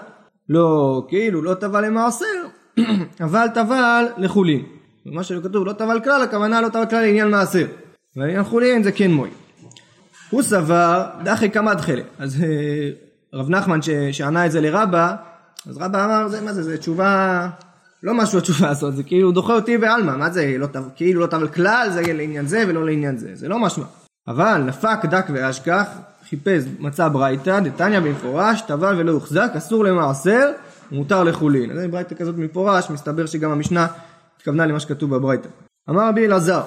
לא, 0.50 1.06
כאילו 1.08 1.42
לא 1.42 1.54
טבל 1.54 1.86
למעשר, 1.86 2.26
אבל 3.25 3.47
טבל 3.54 4.06
לחולין. 4.18 4.63
מה 5.06 5.23
שכתוב 5.23 5.66
לא 5.66 5.73
טבל 5.73 5.99
כלל, 5.99 6.21
הכוונה 6.21 6.61
לא 6.61 6.69
טבל 6.69 6.85
כלל 6.85 7.01
לעניין 7.01 7.28
מעשר. 7.28 7.66
ועניין 8.16 8.44
חולין 8.44 8.83
זה 8.83 8.92
כן 8.92 9.11
מועיל. 9.11 9.33
הוא 10.30 10.42
סבר 10.42 11.06
דחי 11.23 11.49
קמא 11.49 11.73
דחלה. 11.73 12.01
אז 12.19 12.44
אה, 12.44 12.90
רב 13.33 13.49
נחמן 13.49 13.80
שענה 14.11 14.45
את 14.45 14.51
זה 14.51 14.61
לרבה, 14.61 15.16
אז 15.69 15.78
רבה 15.78 16.06
אמר, 16.06 16.28
זה 16.28 16.42
מה 16.42 16.54
זה, 16.54 16.63
זה 16.63 16.78
תשובה, 16.78 17.47
לא 18.04 18.13
משהו 18.13 18.37
התשובה 18.37 18.69
הזאת, 18.69 18.95
זה 18.95 19.04
כאילו 19.04 19.31
דוחה 19.31 19.54
אותי 19.54 19.78
בעלמא, 19.78 20.18
מה 20.18 20.30
זה, 20.30 20.56
לא, 20.57 20.68
כאילו 20.95 21.21
לא 21.21 21.28
טבל 21.28 21.47
כלל, 21.47 21.87
זה 21.94 22.13
לעניין 22.13 22.47
זה 22.47 22.63
ולא 22.68 22.85
לעניין 22.85 23.18
זה, 23.18 23.30
זה 23.33 23.47
לא 23.47 23.59
משמע. 23.59 23.85
אבל 24.28 24.63
נפק 24.66 25.06
דק 25.06 25.25
ואשכח, 25.33 25.87
חיפש, 26.30 26.63
מצא 26.80 27.07
ברייתא, 27.07 27.59
דתניא 27.59 27.99
במפורש, 27.99 28.61
טבל 28.61 28.95
ולא 28.97 29.11
הוחזק, 29.11 29.51
אסור 29.57 29.83
למעשר, 29.83 30.51
מותר 30.92 31.24
לחולין. 31.24 31.71
אז 31.71 31.88
ברייתא 31.92 32.16
כזאת 32.16 32.36
במפורש, 32.36 32.90
מסתבר 32.90 33.26
שגם 33.26 33.52
המשנה 33.52 33.88
התכוונה 34.36 34.66
למה 34.66 34.80
שכתוב 34.80 35.16
בברייתא. 35.16 35.50
אמר 35.90 36.07
רבי 36.10 36.26
אלעזר, 36.26 36.62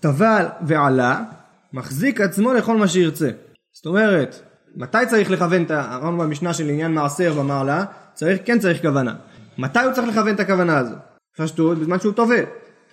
טבל 0.00 0.46
ועלה, 0.66 1.24
מחזיק 1.72 2.20
עצמו 2.20 2.52
לכל 2.52 2.76
מה 2.76 2.88
שירצה. 2.88 3.30
זאת 3.72 3.86
אומרת, 3.86 4.40
מתי 4.76 4.98
צריך 5.08 5.30
לכוון 5.30 5.62
את 5.62 5.70
ה... 5.70 5.96
אמרנו 5.96 6.18
במשנה 6.18 6.54
של 6.54 6.68
עניין 6.68 6.94
מעשר 6.94 7.32
במעלה, 7.34 7.84
צריך, 8.14 8.40
כן 8.44 8.58
צריך 8.58 8.82
כוונה. 8.82 9.14
מתי 9.58 9.78
הוא 9.84 9.92
צריך 9.92 10.08
לכוון 10.08 10.34
את 10.34 10.40
הכוונה 10.40 10.78
הזו? 10.78 10.94
פשטות, 11.36 11.78
בזמן 11.78 12.00
שהוא 12.00 12.12
טובל. 12.12 12.44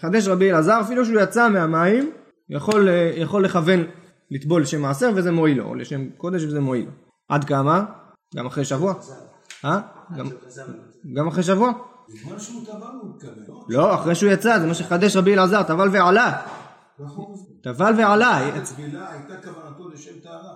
חדש 0.02 0.28
רבי 0.28 0.52
אלעזר, 0.52 0.82
אפילו 0.82 1.06
שהוא 1.06 1.20
יצא 1.20 1.50
מהמים, 1.50 2.12
יכול, 2.50 2.90
יכול 3.18 3.46
לכוון 3.46 3.84
לטבול 4.32 4.62
לשם 4.62 4.82
מעשר 4.82 5.12
וזה 5.16 5.32
מועיל 5.32 5.58
לו, 5.58 5.66
או 5.66 5.76
לשם 5.76 6.10
קודש 6.18 6.44
וזה 6.44 6.60
מועיל 6.60 6.86
לו. 6.86 6.92
עד 7.30 7.44
כמה? 7.44 7.86
גם 8.36 8.46
אחרי 8.46 8.66
שבוע? 8.66 8.94
אה? 9.66 9.80
גם 11.14 11.28
אחרי 11.28 11.44
שבוע? 11.44 11.72
לא, 13.70 13.96
אחרי 13.96 14.16
שהוא 14.16 14.32
יצא, 14.32 14.60
זה 14.60 14.68
מה 14.68 14.74
שחדש 14.74 15.16
רבי 15.16 15.34
אלעזר, 15.34 15.64
טבל 15.64 15.90
ועלה. 15.92 16.42
טבל 17.64 17.94
ועלה. 17.98 18.48
הטבילה 18.48 19.12
הייתה 19.12 19.34
כוונתו 19.44 19.90
לשם 19.94 20.20
טהרה. 20.24 20.56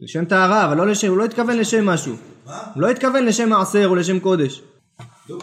לשם 0.00 0.24
טהרה, 0.24 0.64
אבל 0.64 0.76
לא 0.76 0.86
לשם, 0.86 1.08
הוא 1.08 1.18
לא 1.18 1.24
התכוון 1.24 1.56
לשם 1.56 1.86
משהו. 1.86 2.14
מה? 2.46 2.62
הוא 2.74 2.82
לא 2.82 2.90
התכוון 2.90 3.24
לשם 3.24 3.48
מעשר 3.48 3.86
או 3.86 3.94
לשם 3.94 4.20
קודש. 4.20 4.62
לא? 5.28 5.38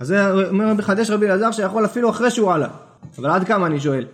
אז 0.00 0.06
זה 0.06 0.30
אומר 0.48 0.74
בחדש 0.74 1.10
רבי 1.10 1.26
אלעזר 1.26 1.50
שיכול 1.50 1.84
אפילו 1.84 2.10
אחרי 2.10 2.30
שהוא 2.30 2.52
עלה. 2.52 2.68
אבל 3.18 3.30
עד 3.30 3.44
כמה 3.44 3.66
אני 3.66 3.80
שואל? 3.80 4.06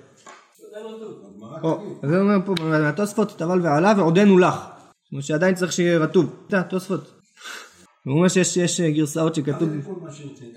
אז 2.03 2.11
זה 2.11 2.21
אומר 2.21 2.37
פה, 2.45 2.55
מהתוספות 2.65 3.39
טבל 3.39 3.61
ועלה 3.63 3.93
ועודנו 3.97 4.39
לך. 4.39 4.55
זאת 4.55 5.13
אומרת 5.13 5.25
שעדיין 5.25 5.55
צריך 5.55 5.73
שיהיה 5.73 5.99
רטוב. 5.99 6.37
זה 6.51 6.61
התוספות. 6.61 7.20
הוא 8.07 8.15
אומר 8.15 8.29
שיש 8.29 8.57
יש 8.57 8.81
גרסאות 8.81 9.35
שכתוב? 9.35 9.69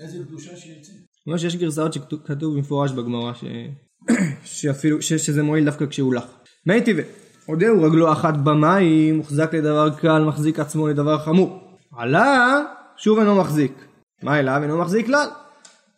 איזה 0.00 0.18
קדושה 0.28 0.56
שירצה? 0.56 0.92
הוא 0.92 1.00
אומר 1.26 1.38
שיש 1.38 1.56
גרסאות 1.56 1.92
שכתוב 1.92 2.56
במפורש 2.56 2.92
בגמרא 2.92 3.32
ש... 3.34 3.44
שאפילו. 4.44 5.02
שזה 5.02 5.42
מועיל 5.42 5.64
דווקא 5.64 5.86
כשהוא 5.86 6.14
לח. 6.14 6.24
מי 6.66 6.80
טבעי, 6.80 7.04
עודהו 7.46 7.82
רגלו 7.82 8.12
אחת 8.12 8.36
במים, 8.36 9.16
מוחזק 9.16 9.54
לדבר 9.54 9.90
קל, 9.90 10.24
מחזיק 10.24 10.58
עצמו 10.60 10.88
לדבר 10.88 11.18
חמור. 11.18 11.60
עלה, 11.96 12.60
שוב 12.96 13.18
אינו 13.18 13.34
מחזיק. 13.34 13.72
מה 14.22 14.38
אליו? 14.38 14.60
אינו 14.62 14.78
מחזיק 14.78 15.06
כלל. 15.06 15.28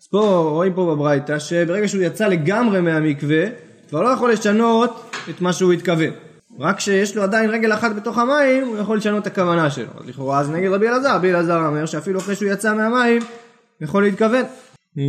אז 0.03 0.07
פה 0.11 0.49
רואים 0.51 0.75
פה 0.75 0.95
בברייתא 0.95 1.39
שברגע 1.39 1.89
שהוא 1.89 2.03
יצא 2.03 2.27
לגמרי 2.27 2.81
מהמקווה, 2.81 3.45
כבר 3.89 4.03
לא 4.03 4.09
יכול 4.09 4.33
לשנות 4.33 5.11
את 5.31 5.41
מה 5.41 5.53
שהוא 5.53 5.73
התכוון. 5.73 6.26
רק 6.59 6.77
כשיש 6.77 7.17
לו 7.17 7.23
עדיין 7.23 7.51
רגל 7.51 7.75
אחת 7.75 7.95
בתוך 7.97 8.19
המים, 8.19 8.67
הוא 8.67 8.79
יכול 8.79 8.97
לשנות 8.97 9.23
את 9.23 9.27
הכוונה 9.27 9.71
שלו. 9.71 9.87
אז 10.01 10.09
לכאורה 10.09 10.45
זה 10.45 10.53
נגד 10.53 10.71
רבי 10.71 10.89
אלעזר, 10.89 11.15
רבי 11.15 11.31
אלעזר 11.31 11.67
אומר 11.67 11.87
שאפילו 11.87 12.19
אחרי 12.19 12.37
שהוא 12.37 12.49
יצא 12.49 12.75
מהמים, 12.75 13.23
יכול 13.81 14.03
להתכוון. 14.03 14.45
אמ, 14.97 15.03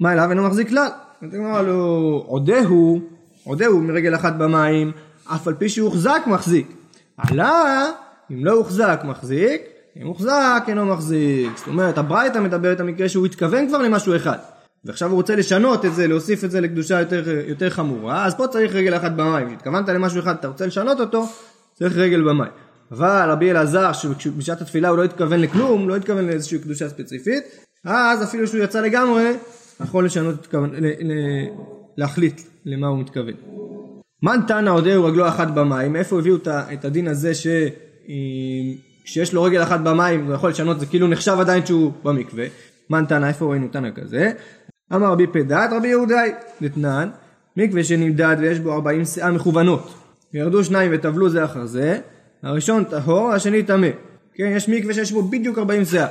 מה 0.00 0.12
אליו 0.12 0.30
אינו 0.30 0.42
מחזיק 0.42 0.68
כלל? 0.68 0.88
אז 1.22 1.34
הגמרא 1.34 1.62
לו, 1.62 2.24
עודהו, 2.26 3.00
עודהו 3.44 3.80
מרגל 3.80 4.14
אחת 4.14 4.32
במים, 4.32 4.92
אף 5.24 5.48
על 5.48 5.54
פי 5.54 5.68
שהוחזק 5.68 6.22
מחזיק. 6.26 6.68
עלה, 7.16 7.86
אם 8.30 8.44
לא 8.44 8.52
הוחזק 8.52 9.00
מחזיק, 9.04 9.62
אם 10.02 10.06
הוחזק 10.06 10.64
אינו 10.68 10.86
מחזיק. 10.86 11.56
זאת 11.56 11.66
אומרת, 11.66 11.98
הברייתא 11.98 12.38
מדברת 12.38 12.80
על 12.80 12.86
מקרה 12.86 13.08
שהוא 13.08 13.26
התכוון 13.26 13.68
כבר 13.68 13.78
למשהו 13.78 14.16
אחד. 14.16 14.38
ועכשיו 14.86 15.10
הוא 15.10 15.16
רוצה 15.16 15.36
לשנות 15.36 15.84
את 15.84 15.94
זה, 15.94 16.06
להוסיף 16.06 16.44
את 16.44 16.50
זה 16.50 16.60
לקדושה 16.60 17.00
יותר, 17.00 17.24
יותר 17.48 17.70
חמורה, 17.70 18.26
אז 18.26 18.34
פה 18.34 18.46
צריך 18.46 18.74
רגל 18.74 18.96
אחת 18.96 19.12
במים. 19.12 19.48
התכוונת 19.48 19.88
למשהו 19.88 20.20
אחד, 20.20 20.34
אתה 20.34 20.48
רוצה 20.48 20.66
לשנות 20.66 21.00
אותו, 21.00 21.26
צריך 21.74 21.96
רגל 21.96 22.22
במים. 22.22 22.50
אבל 22.92 23.30
רבי 23.30 23.50
אלעזר, 23.50 23.92
שבשעת 23.92 24.60
התפילה 24.60 24.88
הוא 24.88 24.98
לא 24.98 25.04
התכוון 25.04 25.40
לכלום, 25.40 25.88
לא 25.88 25.96
התכוון 25.96 26.26
לאיזושהי 26.26 26.58
קדושה 26.58 26.88
ספציפית, 26.88 27.44
אז 27.84 28.22
אפילו 28.22 28.46
שהוא 28.46 28.64
יצא 28.64 28.80
לגמרי, 28.80 29.32
יכול 29.80 30.04
לשנות, 30.04 30.34
התכוון, 30.34 30.70
ל, 30.74 30.86
ל, 30.86 31.12
להחליט 31.96 32.40
למה 32.64 32.86
הוא 32.86 32.98
מתכוון. 32.98 33.34
מן 34.22 34.40
תנא 34.48 34.70
עודהו 34.70 35.04
רגלו 35.04 35.28
אחת 35.28 35.48
במים, 35.48 35.92
מאיפה 35.92 36.18
הביאו 36.18 36.36
את 36.46 36.84
הדין 36.84 37.08
הזה 37.08 37.32
שכשיש 39.04 39.32
לו 39.32 39.42
רגל 39.42 39.62
אחת 39.62 39.80
במים 39.80 40.26
הוא 40.26 40.34
יכול 40.34 40.50
לשנות, 40.50 40.80
זה 40.80 40.86
כאילו 40.86 41.08
נחשב 41.08 41.36
עדיין 41.40 41.66
שהוא 41.66 41.92
במקווה. 42.02 42.46
מן 42.90 43.04
תנא, 43.08 43.26
איפה 43.26 43.50
ראינו 43.50 43.68
תנא 43.68 43.88
כזה? 43.94 44.32
אמר 44.94 45.06
רבי 45.06 45.26
פדת, 45.26 45.70
רבי 45.72 45.88
יהודאי, 45.88 46.30
דתנן, 46.62 47.08
מקווה 47.56 47.84
שנמדד 47.84 48.36
ויש 48.40 48.58
בו 48.58 48.72
ארבעים 48.72 49.04
שאה 49.04 49.30
מכוונות. 49.30 49.94
ירדו 50.34 50.64
שניים 50.64 50.90
וטבלו 50.94 51.30
זה 51.30 51.44
אחר 51.44 51.66
זה, 51.66 51.98
הראשון 52.42 52.84
טהור, 52.84 53.32
השני 53.32 53.62
טמא. 53.62 53.88
כן, 54.34 54.52
יש 54.56 54.68
מקווה 54.68 54.94
שיש 54.94 55.12
בו 55.12 55.22
בדיוק 55.22 55.58
ארבעים 55.58 55.84
שאה. 55.84 56.06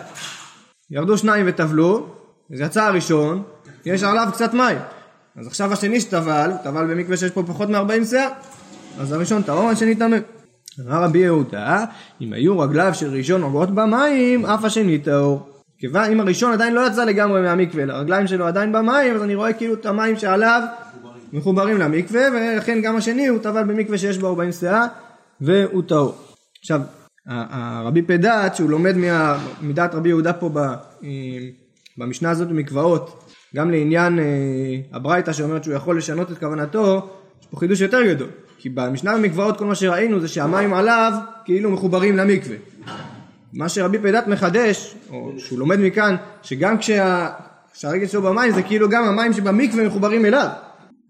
ירדו 0.92 1.18
שניים 1.18 1.46
וטבלו, 1.50 2.08
אז 2.54 2.60
יצא 2.60 2.84
הראשון, 2.84 3.44
יש 3.86 4.04
עליו 4.04 4.28
קצת 4.34 4.54
מים. 4.54 4.78
אז 5.38 5.48
עכשיו 5.48 5.74
השני 5.74 6.02
שטבל, 6.02 6.52
טבל 6.64 6.94
במקווה 6.94 7.18
שיש 7.18 7.32
פה 7.32 7.44
פחות 7.48 7.70
מ-40 7.70 8.06
שאה, 8.10 8.28
אז 9.00 9.12
הראשון 9.12 9.42
טהור, 9.42 9.70
השני 9.70 9.96
טמא. 9.96 10.18
אמר 10.80 11.04
רבי 11.04 11.20
יהודה, 11.20 11.86
אם 12.22 12.34
היו 12.34 12.60
רגליו 12.60 12.94
של 12.94 13.14
ראשון 13.14 13.42
נוגעות 13.42 13.70
במים, 13.70 14.46
אף 14.46 14.64
השני 14.64 15.00
טהור. 15.00 15.55
כיוון 15.80 16.12
אם 16.12 16.20
הראשון 16.20 16.54
עדיין 16.54 16.74
לא 16.74 16.88
יצא 16.88 17.06
לגמרי 17.06 17.42
מהמקווה, 17.42 17.84
הרגליים 17.84 18.28
שלו 18.28 18.48
עדיין 18.48 18.72
במים, 18.72 19.16
אז 19.16 19.24
אני 19.24 19.36
רואה 19.36 19.54
כאילו 19.54 19.74
את 19.74 19.86
המים 19.86 20.18
שעליו 20.18 20.62
מחוברים 21.34 21.78
למקווה, 21.78 22.22
ולכן 22.34 22.82
גם 22.82 22.96
השני 22.96 23.28
הוא 23.28 23.40
טבל 23.40 23.64
במקווה 23.64 23.98
שיש 23.98 24.18
בו 24.18 24.28
40 24.28 24.52
שאה, 24.52 24.88
והוא 25.42 25.84
טהור. 25.88 26.16
עכשיו, 26.60 26.82
הרבי 27.28 28.02
פדת, 28.02 28.56
שהוא 28.56 28.70
לומד 28.70 28.96
מדעת 29.62 29.96
רבי 29.96 30.10
יהודה 30.10 30.34
פה 30.34 30.50
במשנה 31.98 32.30
הזאת 32.30 32.48
במקוואות, 32.48 33.32
גם 33.56 33.72
לעניין 33.72 34.20
הברייתא 34.94 35.34
שאומרת 35.34 35.64
שהוא 35.64 35.74
יכול 35.74 35.98
לשנות 35.98 36.32
את 36.32 36.38
כוונתו, 36.38 37.10
יש 37.42 37.48
פה 37.48 37.58
חידוש 37.58 37.82
יותר 37.82 38.04
גדול. 38.04 38.28
כי 38.58 38.70
במשנה 38.70 39.18
במקוואות 39.18 39.58
כל 39.58 39.66
מה 39.66 39.76
שראינו 39.76 40.20
זה 40.20 40.28
שהמים 40.28 40.74
עליו 40.74 41.14
כאילו 41.46 41.72
מחוברים 41.72 42.18
למקווה. 42.18 42.56
מה 43.56 43.70
שרבי 43.70 44.00
פדת 44.00 44.28
מחדש, 44.28 44.96
או 45.10 45.32
שהוא 45.38 45.60
לומד 45.60 45.80
מכאן, 45.80 46.16
שגם 46.44 46.78
כשה... 46.78 47.30
כשהרגל 47.74 48.08
שלו 48.08 48.22
במים 48.22 48.52
זה 48.52 48.64
כאילו 48.64 48.90
גם 48.90 49.04
המים 49.04 49.34
שבמקווה 49.34 49.88
מחוברים 49.88 50.26
אליו. 50.26 50.48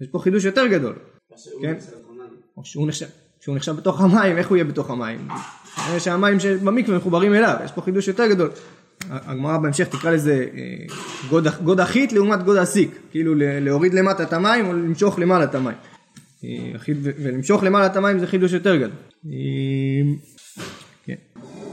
יש 0.01 0.07
פה 0.07 0.19
חידוש 0.19 0.45
יותר 0.45 0.67
גדול. 0.67 0.93
כן? 1.61 1.73
או 2.57 2.65
שהוא 2.65 2.87
נחשב, 2.87 3.05
שהוא 3.39 3.55
נחשב 3.55 3.71
בתוך 3.71 4.01
המים, 4.01 4.37
איך 4.37 4.49
הוא 4.49 4.57
יהיה 4.57 4.65
בתוך 4.65 4.89
המים? 4.89 5.27
שהמים 5.99 6.39
שבמקווה 6.39 6.97
מחוברים 6.97 7.33
אליו, 7.33 7.55
יש 7.65 7.71
פה 7.71 7.81
חידוש 7.81 8.07
יותר 8.07 8.27
גדול. 8.27 8.49
הגמרא 9.09 9.57
בהמשך 9.57 9.87
תקרא 9.87 10.11
לזה 10.11 10.45
אה, 10.53 10.95
גוד, 11.29 11.47
גוד 11.63 11.79
אחית 11.79 12.13
לעומת 12.13 12.43
גוד 12.43 12.57
אסיק, 12.57 12.99
כאילו 13.11 13.33
להוריד 13.37 13.93
למטה 13.93 14.23
את 14.23 14.33
המים 14.33 14.67
או 14.67 14.73
למשוך 14.73 15.19
למעלה 15.19 15.43
את 15.43 15.55
המים. 15.55 15.77
אה, 16.43 16.71
ולמשוך 17.03 17.63
למעלה 17.63 17.85
את 17.85 17.95
המים 17.95 18.19
זה 18.19 18.27
חידוש 18.27 18.53
יותר 18.53 18.75
גדול. 18.75 18.91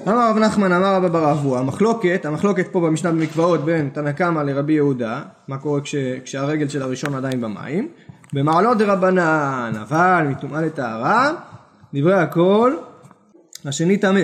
אמר 0.09 0.31
רב 0.31 0.39
נחמן 0.39 0.73
אמר 0.73 0.95
רבא 0.95 1.09
בר 1.09 1.31
אבוה, 1.31 1.61
המחלוקת, 1.61 2.25
המחלוקת 2.25 2.73
פה 2.73 2.81
במשנה 2.81 3.13
במקוואות 3.13 3.65
בין 3.65 3.91
תנא 3.93 4.13
קמא 4.13 4.41
לרבי 4.41 4.73
יהודה, 4.73 5.23
מה 5.49 5.59
קורה 5.59 5.81
כש, 5.81 5.95
כשהרגל 6.25 6.69
של 6.69 6.83
הראשון 6.83 7.15
עדיין 7.15 7.41
במים, 7.41 7.89
במעלות 8.33 8.79
דרבנן, 8.79 9.73
אבל 9.83 10.27
מטומאה 10.29 10.61
לטהרה, 10.61 11.33
דברי 11.95 12.15
הכל, 12.15 12.77
השני 13.65 13.97
טמא. 13.97 14.21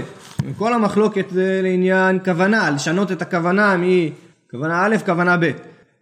כל 0.59 0.73
המחלוקת 0.73 1.27
זה 1.31 1.61
לעניין 1.63 2.19
כוונה, 2.25 2.71
לשנות 2.71 3.13
את 3.13 3.23
הכוונה 3.23 3.77
מכוונה 3.79 4.87
א', 4.87 4.97
כוונה 5.07 5.37
ב', 5.37 5.51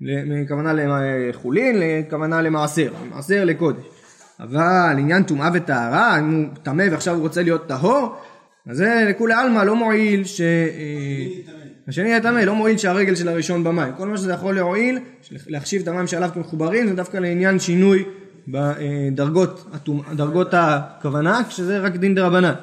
מכוונה 0.00 0.72
לחולין 0.72 1.76
לכוונה 1.80 2.42
למעשר, 2.42 2.92
מעשר 3.14 3.44
לקודש. 3.44 3.84
אבל 4.40 4.94
עניין 4.98 5.22
טומאה 5.22 5.50
וטהרה, 5.54 6.18
אם 6.18 6.30
הוא 6.30 6.44
טמא 6.62 6.84
ועכשיו 6.90 7.14
הוא 7.14 7.22
רוצה 7.22 7.42
להיות 7.42 7.66
טהור, 7.66 8.16
אז 8.66 8.76
זה 8.76 9.06
לכולי 9.10 9.34
עלמא 9.34 9.60
לא 9.60 9.76
מועיל 9.76 10.24
ש... 10.24 10.40
השני 11.88 12.08
יהיה 12.08 12.20
טמא, 12.20 12.38
לא 12.38 12.54
מועיל 12.54 12.76
שהרגל 12.76 13.14
של 13.14 13.28
הראשון 13.28 13.64
במים. 13.64 13.94
כל 13.96 14.08
מה 14.08 14.16
שזה 14.16 14.32
יכול 14.32 14.54
להועיל, 14.54 14.98
להחשיב 15.46 15.82
את 15.82 15.88
המים 15.88 16.06
שעליו 16.06 16.30
כמחוברים, 16.34 16.88
זה 16.88 16.94
דווקא 16.94 17.16
לעניין 17.16 17.58
שינוי 17.58 18.04
בדרגות 18.48 19.68
הכוונה, 20.52 21.40
כשזה 21.48 21.78
רק 21.78 21.96
דין 21.96 22.14
דרבנן. 22.14 22.54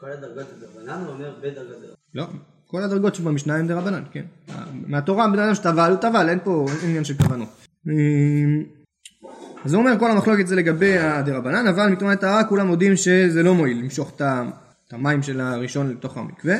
כל 0.00 0.06
הדרגות 0.10 0.46
דרבנן 0.60 1.04
הוא 1.04 1.12
אומר 1.12 1.30
בדרגת 1.38 1.56
דרבנן. 1.56 1.94
לא, 2.14 2.26
כל 2.66 2.82
הדרגות 2.82 3.14
שבמשנה 3.14 3.56
הם 3.56 3.66
דרבנן, 3.66 4.02
כן. 4.12 4.24
מהתורה, 4.86 5.28
בן 5.28 5.38
אדם 5.38 5.54
שטבל 5.54 5.90
הוא 5.90 5.96
טבל, 5.96 6.28
אין 6.28 6.38
פה 6.44 6.66
עניין 6.84 7.04
של 7.04 7.14
כוונות. 7.14 7.66
אז 9.64 9.74
הוא 9.74 9.82
אומר 9.82 9.98
כל 9.98 10.10
המחלוקת 10.10 10.46
זה 10.46 10.56
לגבי 10.56 10.98
הדרבנן, 10.98 11.66
אבל 11.66 11.88
מתאומת 11.88 12.18
הטהרה 12.18 12.44
כולם 12.44 12.66
מודים 12.66 12.96
שזה 12.96 13.42
לא 13.42 13.54
מועיל 13.54 13.78
למשוך 13.78 14.12
את 14.16 14.22
את 14.90 14.94
המים 14.94 15.22
של 15.22 15.40
הראשון 15.40 15.90
לתוך 15.90 16.16
המקווה. 16.16 16.54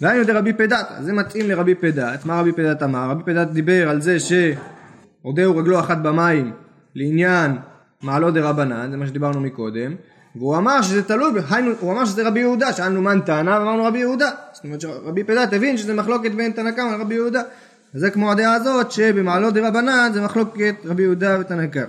והיינו 0.00 0.24
דרבי 0.24 0.52
פדת, 0.52 0.86
אז 0.90 1.04
זה 1.04 1.12
מתאים 1.12 1.48
לרבי 1.48 1.74
פדת, 1.74 2.26
מה 2.26 2.40
רבי 2.40 2.52
פדת 2.52 2.82
אמר? 2.82 3.10
רבי 3.10 3.22
פדת 3.24 3.48
דיבר 3.48 3.88
על 3.88 4.00
זה 4.00 4.16
שעודהו 4.20 5.56
רגלו 5.56 5.80
אחת 5.80 5.98
במים 5.98 6.52
לעניין 6.94 7.56
מעלו 8.02 8.30
דרבנן, 8.30 8.90
זה 8.90 8.96
מה 8.96 9.06
שדיברנו 9.06 9.40
מקודם, 9.40 9.94
והוא 10.36 10.56
אמר 10.56 10.82
שזה 10.82 11.02
תלוי, 11.02 11.40
היינו, 11.50 11.70
הוא 11.80 11.92
אמר 11.92 12.04
שזה 12.04 12.28
רבי 12.28 12.40
יהודה, 12.40 12.72
שאלנו 12.72 13.02
מן 13.02 13.20
טענה 13.20 13.60
ואמרנו 13.60 13.84
רבי 13.84 13.98
יהודה, 13.98 14.30
זאת 14.52 14.64
אומרת 14.64 14.80
שרבי 14.80 15.24
פדת 15.24 15.52
הבין 15.52 15.76
שזה 15.76 15.94
מחלוקת 15.94 16.30
בין 16.30 16.52
תנא 16.52 16.70
קמא 16.70 16.96
לרבי 16.96 17.14
יהודה, 17.14 17.42
אז 17.94 18.00
זה 18.00 18.10
כמו 18.10 18.32
הדעה 18.32 18.54
הזאת 18.54 18.92
שבמעלו 18.92 19.50
דרבנן 19.50 20.10
זה 20.14 20.20
מחלוקת 20.20 20.74
רבי 20.84 21.02
יהודה 21.02 21.36
ותנא 21.40 21.66
קמא. 21.66 21.84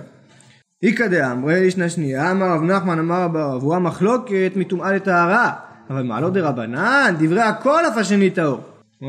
איכא 0.82 1.06
דאמרי 1.06 1.58
ישנה 1.58 1.88
שנייה, 1.88 2.30
אמר 2.30 2.46
רב 2.46 2.62
נחמן 2.62 2.98
אמר 2.98 3.22
רב 3.22 3.34
והוא 3.34 3.74
המחלוקת 3.74 4.52
מטומאה 4.56 4.92
לטהרה 4.92 5.67
אבל 5.90 6.02
מעלות 6.02 6.32
דה 6.32 6.48
רבנן, 6.48 7.14
דברי 7.18 7.40
הכל 7.40 7.86
אף 7.88 7.96
השני 7.96 8.30
טהור. 8.30 8.60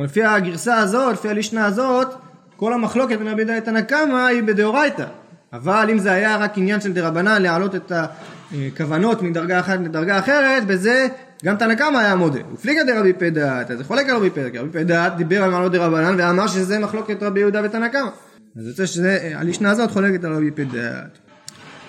לפי 0.03 0.23
הגרסה 0.23 0.77
הזאת, 0.77 1.13
לפי 1.13 1.29
הלישנה 1.29 1.65
הזאת, 1.65 2.07
כל 2.55 2.73
המחלוקת 2.73 3.17
בין 3.17 3.27
רבי 3.27 3.45
דאי 3.45 3.61
תנא 3.61 3.81
קמא 3.81 4.25
היא 4.25 4.43
בדאורייתא. 4.43 5.05
אבל 5.53 5.87
אם 5.91 5.99
זה 5.99 6.11
היה 6.11 6.37
רק 6.37 6.57
עניין 6.57 6.81
של 6.81 6.93
דרבנן 6.93 7.41
להעלות 7.41 7.75
את 7.75 7.91
הכוונות 7.91 9.21
מדרגה 9.21 9.59
אחת 9.59 9.79
לדרגה 9.79 10.19
אחרת, 10.19 10.67
בזה 10.67 11.07
גם 11.45 11.55
תנא 11.55 11.75
קמא 11.75 11.97
היה 11.97 12.15
מודה. 12.15 12.39
ופליגא 12.53 12.83
דרבי 12.83 13.13
פדת, 13.13 13.71
אז 13.71 13.77
זה 13.77 13.83
חולק 13.83 14.09
על 14.09 14.15
רבי 14.15 14.29
פדת, 14.29 14.51
כי 14.51 14.57
רבי 14.57 14.69
פדת 14.71 15.11
דיבר 15.17 15.43
על 15.43 15.51
מעלות 15.51 15.71
דרבנן 15.71 16.15
ואמר 16.17 16.47
שזה 16.47 16.79
מחלוקת 16.79 17.23
רבי 17.23 17.39
יהודה 17.39 17.61
ותנא 17.63 17.87
קמא. 17.87 18.09
אז 18.57 18.67
יוצא 18.67 18.85
שהלישנה 18.85 19.71
הזאת 19.71 19.91
חולקת 19.91 20.23
על 20.23 20.33
רבי 20.33 20.51
פדת. 20.51 21.17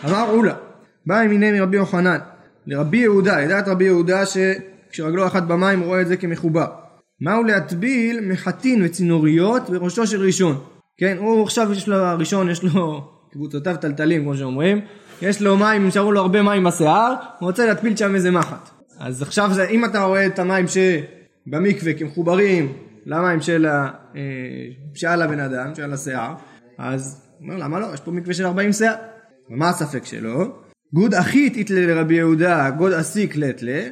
אמר 0.04 0.30
אולה, 0.30 0.54
בא 1.06 1.22
ימיני 1.22 1.60
מרבי 1.60 1.76
יוחנן, 1.76 2.18
לרבי 2.66 2.96
יהודה, 2.96 3.40
לדעת 3.40 3.68
רבי 3.68 3.84
יהודה 3.84 4.26
ש... 4.26 4.36
כשרגלו 4.90 5.26
אחת 5.26 5.42
במים 5.42 5.80
רואה 5.80 6.00
את 6.00 6.08
זה 6.08 6.16
כמחובר. 6.16 6.66
מהו 7.20 7.44
להטביל 7.44 8.20
מחטין 8.20 8.84
וצינוריות 8.84 9.70
בראשו 9.70 10.06
של 10.06 10.20
ראשון. 10.20 10.60
כן, 10.96 11.16
הוא 11.18 11.42
עכשיו 11.42 11.72
יש 11.72 11.88
לו, 11.88 11.96
הראשון 11.96 12.50
יש 12.50 12.62
לו 12.62 13.10
קבוצותיו 13.32 13.76
טלטלים 13.80 14.22
כמו 14.22 14.36
שאומרים, 14.36 14.80
יש 15.22 15.42
לו 15.42 15.56
מים, 15.56 15.86
נשארו 15.86 16.12
לו 16.12 16.20
הרבה 16.20 16.42
מים 16.42 16.64
בשיער, 16.64 17.14
הוא 17.38 17.46
רוצה 17.46 17.66
להתפיל 17.66 17.96
שם 17.96 18.14
איזה 18.14 18.30
מחט. 18.30 18.70
אז 18.98 19.22
עכשיו 19.22 19.50
זה, 19.52 19.68
אם 19.68 19.84
אתה 19.84 20.02
רואה 20.02 20.26
את 20.26 20.38
המים 20.38 20.64
שבמקווה 20.68 21.92
כמחוברים 21.92 22.72
למים 23.06 23.40
של 23.40 23.66
ה... 23.66 23.88
אה, 24.16 24.20
שעל 24.94 25.22
הבן 25.22 25.40
אדם, 25.40 25.74
שעל 25.74 25.92
השיער, 25.92 26.34
אז 26.78 27.26
הוא 27.38 27.48
אומר 27.48 27.64
למה 27.64 27.80
לא, 27.80 27.86
יש 27.94 28.00
פה 28.00 28.10
מקווה 28.10 28.34
של 28.34 28.46
40 28.46 28.72
סאה. 28.72 28.94
ומה 29.50 29.68
הספק 29.68 30.04
שלו? 30.04 30.60
גוד 30.92 31.14
אחית 31.14 31.56
אית 31.56 31.71
ליה 31.71 31.86
לרבי 31.86 32.14
יהודה, 32.14 32.70
גוד 32.70 32.92
אסיק 32.92 33.36
לית 33.36 33.56
ליה, 33.56 33.82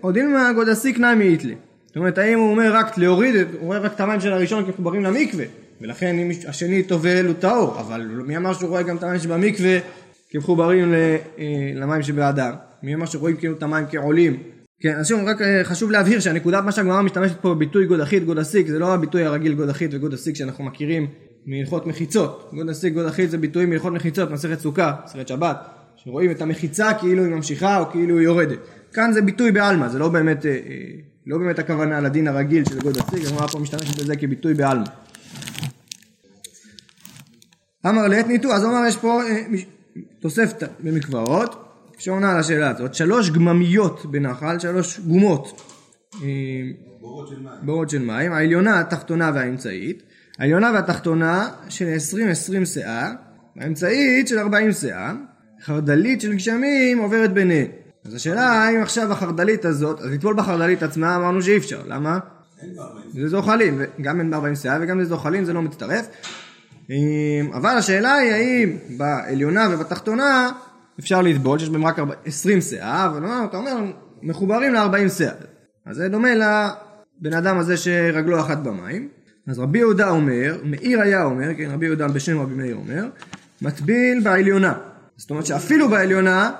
או 0.00 0.16
דילמא 0.16 0.52
גוד 0.54 0.68
אסיק 0.68 0.98
נמי 0.98 1.24
אית 1.24 1.37
ליה. 1.37 1.54
זאת 1.86 1.96
אומרת, 1.96 2.18
האם 2.18 2.38
הוא 2.38 2.50
אומר 2.50 2.74
רק 2.74 2.98
להוריד, 2.98 3.34
הוא 3.34 3.60
רואה 3.60 3.78
רק 3.78 3.92
את 3.94 4.00
המים 4.00 4.20
של 4.20 4.32
הראשון 4.32 4.64
כמחוברים 4.64 5.02
למקווה, 5.02 5.44
ולכן 5.80 6.18
אם 6.18 6.30
השני 6.48 6.82
טובל 6.82 7.26
הוא 7.26 7.34
טהור, 7.34 7.80
אבל 7.80 8.00
מי 8.26 8.36
אמר 8.36 8.52
שהוא 8.52 8.68
רואה 8.68 8.82
גם 8.82 8.96
את 8.96 9.02
המים 9.02 9.18
שבמקווה 9.18 9.78
כמחוברים 10.30 10.94
אה, 10.94 11.16
למים 11.74 12.02
שבאדם? 12.02 12.52
מי 12.82 12.94
אמר 12.94 13.06
שרואים 13.06 13.36
כאילו 13.36 13.56
את 13.56 13.62
המים 13.62 13.84
כעולים? 13.90 14.42
כן, 14.82 14.96
אז 14.96 15.08
שוב, 15.08 15.20
רק 15.24 15.42
אה, 15.42 15.64
חשוב 15.64 15.90
להבהיר 15.90 16.20
שהנקודה, 16.20 16.60
מה 16.60 16.72
שהגמרא 16.72 17.02
משתמשת 17.02 17.40
פה 17.40 17.54
בביטוי 17.54 17.86
גוד 17.86 18.00
אחית, 18.00 18.24
גוד 18.24 18.38
אסיק, 18.38 18.66
זה 18.66 18.78
לא 18.78 18.94
הביטוי 18.94 19.24
הרגיל 19.24 19.54
גוד 19.54 19.68
אחית 19.68 19.90
וגוד 19.94 20.12
אסיק 20.12 20.36
שאנחנו 20.36 20.64
מכירים 20.64 21.06
מהלכות 21.46 21.86
מחיצות. 21.86 22.50
גוד 22.54 22.68
אסיק, 22.68 22.94
גוד 22.94 23.06
אחית 23.06 23.30
זה 23.30 23.38
ביטוי 23.38 23.66
מהלכות 23.66 23.92
מחיצות, 23.92 24.30
מסכת 24.30 24.60
סוכה, 24.60 24.92
מסכת 25.04 25.28
שבת, 25.28 25.56
שרואים 25.96 26.30
את 26.30 26.42
המחיצה 26.42 26.94
כאילו 26.94 27.24
היא 27.24 27.34
ממשיכה 27.34 27.78
או 27.78 27.90
כאילו 27.90 28.18
היא 28.18 28.24
יורדת. 28.24 28.58
כאן 28.92 29.12
זה 29.12 29.22
ביטוי 29.22 29.52
בעלמא, 29.52 29.88
זה 29.88 29.98
לא 29.98 30.08
באמת, 30.08 30.46
אה, 30.46 30.50
אה, 30.50 30.56
לא 31.26 31.38
באמת 31.38 31.58
הכוונה 31.58 32.00
לדין 32.00 32.28
הרגיל 32.28 32.64
של 32.64 32.80
גוד 32.80 32.96
אסיק, 32.96 33.26
הגמרא 33.26 33.46
פה 33.46 33.58
משתמשת 33.58 34.00
בזה 34.00 34.16
כביטוי 34.16 34.54
בעלמא. 34.54 34.86
אמר 37.86 38.08
ליה 38.08 38.26
תניתוה, 38.26 38.52
אז 38.52 38.64
הוא 38.64 38.72
אמר 38.72 38.86
יש 38.88 38.96
פה 38.96 39.20
תוספתא 40.20 40.66
במקוואות, 40.80 41.68
שעונה 41.98 42.32
על 42.32 42.38
השאלה 42.38 42.70
הזאת, 42.70 42.94
שלוש 42.94 43.30
גממיות 43.30 44.06
בנחל, 44.06 44.58
שלוש 44.58 45.00
גומות. 45.00 45.62
בורות 47.00 47.28
של 47.28 47.40
מים. 47.40 47.54
בורות 47.62 47.90
של 47.90 48.02
מים, 48.02 48.32
העליונה, 48.32 48.80
התחתונה 48.80 49.30
והאמצעית. 49.34 50.02
העליונה 50.38 50.70
והתחתונה 50.74 51.50
של 51.68 51.96
20-20 52.62 52.66
שאה, 52.66 53.12
והאמצעית 53.56 54.28
של 54.28 54.38
40 54.38 54.72
שאה. 54.72 55.12
חרדלית 55.64 56.20
של 56.20 56.34
גשמים 56.34 56.98
עוברת 56.98 57.32
ביניהן. 57.32 57.66
אז 58.06 58.14
השאלה 58.14 58.46
האם 58.46 58.82
עכשיו 58.82 59.12
החרדלית 59.12 59.64
הזאת, 59.64 60.00
אז 60.00 60.10
לטבול 60.10 60.34
בחרדלית 60.36 60.82
עצמה 60.82 61.16
אמרנו 61.16 61.42
שאי 61.42 61.56
אפשר, 61.56 61.82
למה? 61.86 62.18
אין. 62.62 62.74
זה 63.12 63.28
זוחלים, 63.28 63.80
גם 64.00 64.20
אין 64.20 64.30
ב-40 64.30 64.54
שאה 64.62 64.78
וגם 64.80 65.02
זה 65.02 65.08
זוחלים 65.08 65.44
זה 65.44 65.52
לא 65.52 65.62
מצטרף. 65.62 66.06
אבל 67.54 67.70
השאלה 67.70 68.14
היא 68.14 68.32
האם 68.32 68.76
בעליונה 68.96 69.68
ובתחתונה 69.70 70.50
אפשר 71.00 71.22
לטבול 71.22 71.58
שיש 71.58 71.70
בהם 71.70 71.86
רק 71.86 71.96
20 72.24 72.60
שאה, 72.60 73.06
אבל 73.06 73.24
אתה 73.44 73.56
אומר 73.56 73.76
מחוברים 74.22 74.74
ל-40 74.74 75.08
שאה. 75.08 75.32
אז 75.86 75.96
זה 75.96 76.08
דומה 76.08 76.34
לבן 76.34 77.36
אדם 77.36 77.58
הזה 77.58 77.76
שרגלו 77.76 78.40
אחת 78.40 78.58
במים. 78.58 79.08
אז 79.48 79.58
רבי 79.58 79.78
יהודה 79.78 80.10
אומר, 80.10 80.58
מאיר 80.64 81.00
היה 81.00 81.24
אומר, 81.24 81.54
כן 81.56 81.70
רבי 81.70 81.86
יהודה 81.86 82.08
בשם 82.08 82.40
רבי 82.40 82.54
מאיר 82.54 82.76
אומר, 82.76 83.06
מטביל 83.62 84.20
בעליונה. 84.24 84.72
זאת 85.16 85.30
אומרת 85.30 85.46
שאפילו 85.46 85.88
בעליונה, 85.88 86.50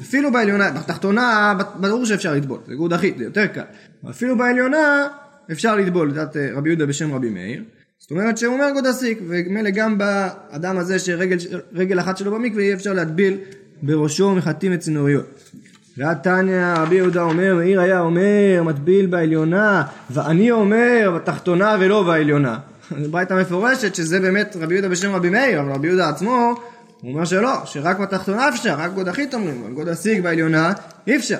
אפילו 0.00 0.32
בעליונה, 0.32 0.70
בתחתונה 0.70 1.54
ברור 1.80 2.04
שאפשר 2.06 2.34
לטבול, 2.34 2.58
זה 2.66 2.74
גוד 2.74 2.92
אחית, 2.92 3.18
זה 3.18 3.24
יותר 3.24 3.46
קל. 3.46 3.62
אפילו 4.10 4.38
בעליונה 4.38 5.06
אפשר 5.52 5.76
לטבול, 5.76 6.10
לדעת 6.10 6.36
אה, 6.36 6.48
רבי 6.54 6.68
יהודה 6.68 6.86
בשם 6.86 7.14
רבי 7.14 7.30
מאיר. 7.30 7.62
זאת 7.98 8.10
אומרת 8.10 8.38
שהוא 8.38 8.54
אומר 8.54 8.70
גוד 8.74 8.86
אסיק, 8.86 9.18
וממילא 9.28 9.70
גם 9.70 9.98
באדם 9.98 10.78
הזה 10.78 10.98
שרגל 10.98 12.00
אחת 12.00 12.16
שלו 12.16 12.32
במקווה 12.32 12.62
אי 12.62 12.74
אפשר 12.74 12.92
להטביל 12.92 13.36
בראשו 13.82 14.34
מחטים 14.34 14.72
וצינוריות. 14.74 15.52
והתניא 15.96 16.74
רבי 16.76 16.94
יהודה 16.94 17.22
אומר, 17.22 17.54
מאיר 17.54 17.80
היה 17.80 18.00
אומר, 18.00 18.62
מטביל 18.64 19.06
בעליונה, 19.06 19.82
ואני 20.10 20.50
אומר 20.50 21.12
בתחתונה 21.16 21.76
ולא 21.80 22.02
בעליונה. 22.02 22.58
זו 23.02 23.10
ברייתא 23.10 23.34
מפורשת 23.34 23.94
שזה 23.94 24.20
באמת 24.20 24.56
רבי 24.60 24.74
יהודה 24.74 24.88
בשם 24.88 25.14
רבי 25.14 25.30
מאיר, 25.30 25.60
אבל 25.60 25.72
רבי 25.72 25.86
יהודה 25.86 26.08
עצמו, 26.08 26.54
הוא 27.02 27.12
אומר 27.12 27.24
שלא, 27.24 27.52
שרק 27.64 27.98
בתחתונה 27.98 28.48
אפשר, 28.48 28.74
רק 28.78 28.92
גוד 28.92 29.08
אחית 29.08 29.34
אומרים, 29.34 29.62
אבל 29.64 29.72
גוד 29.72 29.88
אסיק 29.88 30.22
בעליונה 30.22 30.72
אי 31.06 31.16
אפשר. 31.16 31.38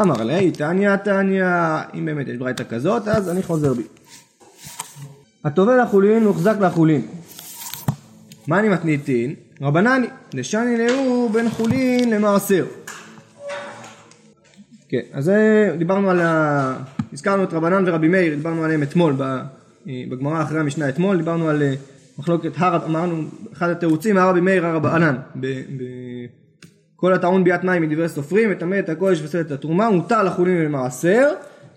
אמר 0.00 0.22
לי, 0.22 0.50
תניא 0.50 0.96
תניא, 0.96 1.44
אם 1.94 2.04
באמת 2.04 2.28
יש 2.28 2.36
ברייתא 2.36 2.64
כזאת, 2.68 3.08
אז 3.08 3.30
אני 3.30 3.42
חוזר 3.42 3.74
בי. 3.74 3.82
הטובל 5.44 5.82
לחולין 5.82 6.24
מוחזק 6.24 6.56
לחולין. 6.60 7.06
מה 8.46 8.58
אני 8.58 8.68
מתניתין? 8.68 9.34
רבנני, 9.60 10.06
דשני 10.34 10.76
להו 10.78 11.28
בין 11.32 11.50
חולין 11.50 12.10
למעשר. 12.10 12.66
כן, 14.88 15.00
אז 15.12 15.30
דיברנו 15.78 16.10
על 16.10 16.20
ה... 16.20 16.76
הזכרנו 17.12 17.44
את 17.44 17.52
רבנן 17.52 17.84
ורבי 17.86 18.08
מאיר, 18.08 18.34
דיברנו 18.34 18.64
עליהם 18.64 18.82
אתמול 18.82 19.16
בגמרא 19.86 20.42
אחרי 20.42 20.60
המשנה 20.60 20.88
אתמול, 20.88 21.16
דיברנו 21.16 21.48
על 21.48 21.62
אה, 21.62 21.74
מחלוקת 22.18 22.52
הר, 22.56 22.86
אמרנו, 22.86 23.22
אחד 23.52 23.70
התירוצים, 23.70 24.18
הרבי 24.18 24.40
מאיר, 24.40 24.66
הרב 24.66 24.86
ענן, 24.86 25.16
כל 26.96 27.12
הטעון 27.12 27.44
ביאת 27.44 27.64
מים 27.64 27.82
מדברי 27.82 28.08
סופרים, 28.08 28.50
מטמא 28.50 28.78
את 28.78 28.88
הקודש 28.88 29.22
וסל 29.22 29.40
את 29.40 29.50
התרומה, 29.50 29.90
מותר 29.90 30.22
לחולין 30.22 30.62
למעשר, 30.62 31.30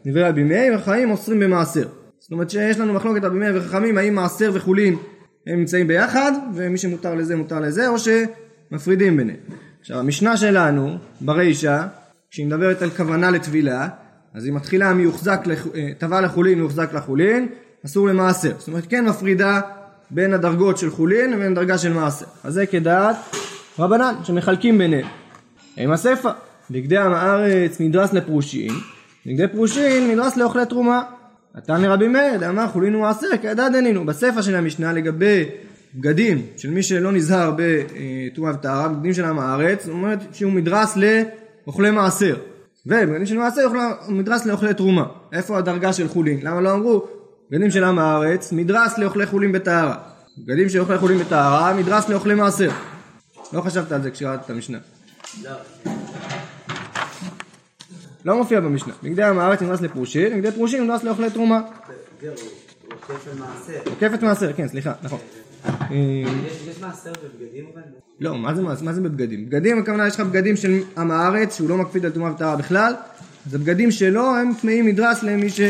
דברי 0.06 0.24
רבי 0.24 0.44
מאיר, 0.44 0.76
וחיים 0.76 1.12
אוסרים 1.12 1.40
במעשר. 1.40 1.88
זאת 2.20 2.32
אומרת 2.32 2.50
שיש 2.50 2.80
לנו 2.80 2.94
מחלוקת 2.94 3.24
רבי 3.24 3.38
מאיר 3.40 3.54
וחכמים, 3.58 3.98
האם 3.98 4.16
מעשר 4.16 4.52
וחולין 4.54 4.96
הם 5.48 5.60
נמצאים 5.60 5.88
ביחד, 5.88 6.32
ומי 6.56 6.78
שמותר 6.78 7.16
לזה 7.16 7.36
מותר 7.36 7.60
לזה, 7.60 7.88
או 7.88 7.96
שמפרידים 8.00 9.18
ביניהם. 9.18 9.40
עכשיו 9.82 10.00
המשנה 10.00 10.38
שלנו, 10.38 10.98
ברישא, 11.22 11.86
כשהיא 12.32 12.48
מדברת 12.48 12.82
על 12.82 12.90
כוונה 12.90 13.32
לטבילה, 13.32 13.88
אז 14.34 14.46
היא 14.46 14.54
מתחילה 14.54 14.94
מיוחזק, 14.94 15.42
טבע 15.98 16.22
לחולין 16.22 16.60
ויוחזק 16.62 16.94
לחולין, 16.94 17.48
אסור 17.86 18.08
למעשר. 18.08 18.52
זאת 18.58 18.68
אומרת 18.68 18.86
כן 18.90 19.06
מפרידה 19.06 19.62
בין 20.12 20.34
הדרגות 20.34 20.78
של 20.78 20.90
חולין 20.90 21.32
לבין 21.32 21.54
דרגה 21.54 21.78
של 21.78 21.94
מעשר. 21.94 22.26
אז 22.44 22.54
זה 22.54 22.66
כדעת 22.66 23.16
רבנן, 23.80 24.14
שמחלקים 24.24 24.78
ביניהם. 24.78 25.08
עם 25.78 25.92
הספר, 25.92 26.30
בגדי 26.72 26.98
עם 26.98 27.14
הארץ 27.14 27.80
נדרס 27.80 28.14
לפרושין, 28.14 28.72
בגדי 29.26 29.48
פרושין 29.48 30.12
נדרס 30.12 30.38
לאוכלי 30.38 30.66
תרומה. 30.66 31.04
נתן 31.56 31.82
לרבי 31.82 32.08
מאיר, 32.08 32.38
דאמר 32.38 32.68
חולין 32.68 32.96
ומעשר, 32.96 33.28
כידע 33.42 33.70
דנינו. 33.70 34.06
בספר 34.06 34.42
של 34.42 34.56
המשנה 34.56 34.94
לגבי 34.94 35.46
בגדים 35.96 36.42
של 36.58 36.70
מי 36.70 36.84
שלא 36.84 37.12
נזהר 37.12 37.54
בטומאה 37.58 38.54
וטהרה, 38.54 38.88
בגדים 38.88 39.14
של 39.14 39.26
עם 39.26 39.40
הארץ, 39.40 39.86
זאת 39.86 39.92
אומרת 39.92 40.20
שהוא 40.32 40.52
מדרס 40.52 40.98
לאוכלי 40.98 41.92
מעשר. 41.92 42.36
ובגדים 42.86 43.26
של 43.26 43.38
מעשר 43.38 43.62
הוא 44.06 44.16
מדרס 44.16 44.46
לאוכלי 44.46 44.74
תרומה. 44.74 45.06
איפה 45.34 45.58
הדרגה 45.58 45.94
של 45.94 46.08
חולין? 46.08 46.40
למה 46.44 46.62
לא 46.62 46.74
אמרו 46.74 47.08
בגדים 47.52 47.72
של 47.72 47.84
עם 47.84 48.00
הארץ, 48.00 48.52
מדרס 48.52 48.98
לאוכלי 48.98 49.26
חולין 49.26 49.52
בטהרה. 49.52 49.96
בגדים 50.38 50.70
של 50.70 50.80
אוכלי 50.80 50.98
חולין 50.98 51.18
בטהרה, 51.18 51.74
מדרס 51.74 52.10
לאוכלי 52.10 52.36
מעשר. 52.36 52.70
לא 53.54 53.62
חשבת 53.62 53.92
על 53.92 54.02
זה 54.02 54.12
כשקראת 54.12 54.40
את 54.46 54.50
המשנה. 54.50 54.78
לא. 55.44 55.52
לא 58.26 58.38
מופיע 58.38 58.60
במשנה. 58.60 58.94
בגדי 59.04 59.24
עם 59.24 59.40
הארץ 59.40 59.62
נדרס 59.62 59.82
לפרושין, 59.82 60.38
בגדי 60.38 60.52
פרושין 60.52 60.84
נדרס 60.84 61.04
לאוכלי 61.04 61.30
תרומה. 61.30 61.62
כפל 64.00 64.26
מעשר. 64.26 64.54
כן, 64.54 64.68
סליחה, 64.68 64.94
נכון. 65.04 65.20
אה, 65.66 65.96
יש 66.48 66.68
יש 66.68 66.82
מעשר 66.82 67.12
בבגדים 67.12 67.66
אבל? 67.74 67.82
לא, 68.20 68.38
מה 68.38 68.56
זה, 68.56 68.62
מה 68.62 68.94
זה 68.94 69.02
בבגדים? 69.02 69.46
בגדים, 69.46 69.80
הכוונה 69.80 70.08
יש 70.08 70.16
לך 70.16 70.22
בגדים 70.22 70.56
של 70.56 70.80
עם 70.98 71.12
הארץ, 71.12 71.58
שהוא 71.58 71.70
לא 71.70 71.78
מקפיד 71.78 72.06
על 72.06 72.12
טומאה 72.12 72.32
וטהרה 72.32 72.56
בכלל, 72.56 72.94
אז 73.48 73.56
הבגדים 73.56 73.92
שלו 73.92 74.36
הם 74.36 74.52
טמאים 74.62 74.86
מדרס 74.86 75.24
למי 75.24 75.50
ש... 75.50 75.62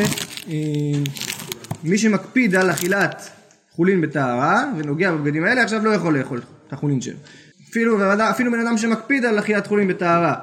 מי 1.83 1.97
שמקפיד 1.97 2.55
על 2.55 2.71
אכילת 2.71 3.29
חולין 3.71 4.01
בטהרה, 4.01 4.63
ונוגע 4.77 5.11
בבגדים 5.11 5.43
האלה, 5.43 5.63
עכשיו 5.63 5.85
לא 5.85 5.89
יכול 5.89 6.17
לאכול 6.17 6.41
את 6.67 6.73
החולין 6.73 7.01
שלו. 7.01 7.17
אפילו, 7.69 7.97
אפילו 8.29 8.51
בן 8.51 8.59
אדם 8.59 8.77
שמקפיד 8.77 9.25
על 9.25 9.39
אכילת 9.39 9.67
חולין 9.67 9.87
בטהרה, 9.87 10.35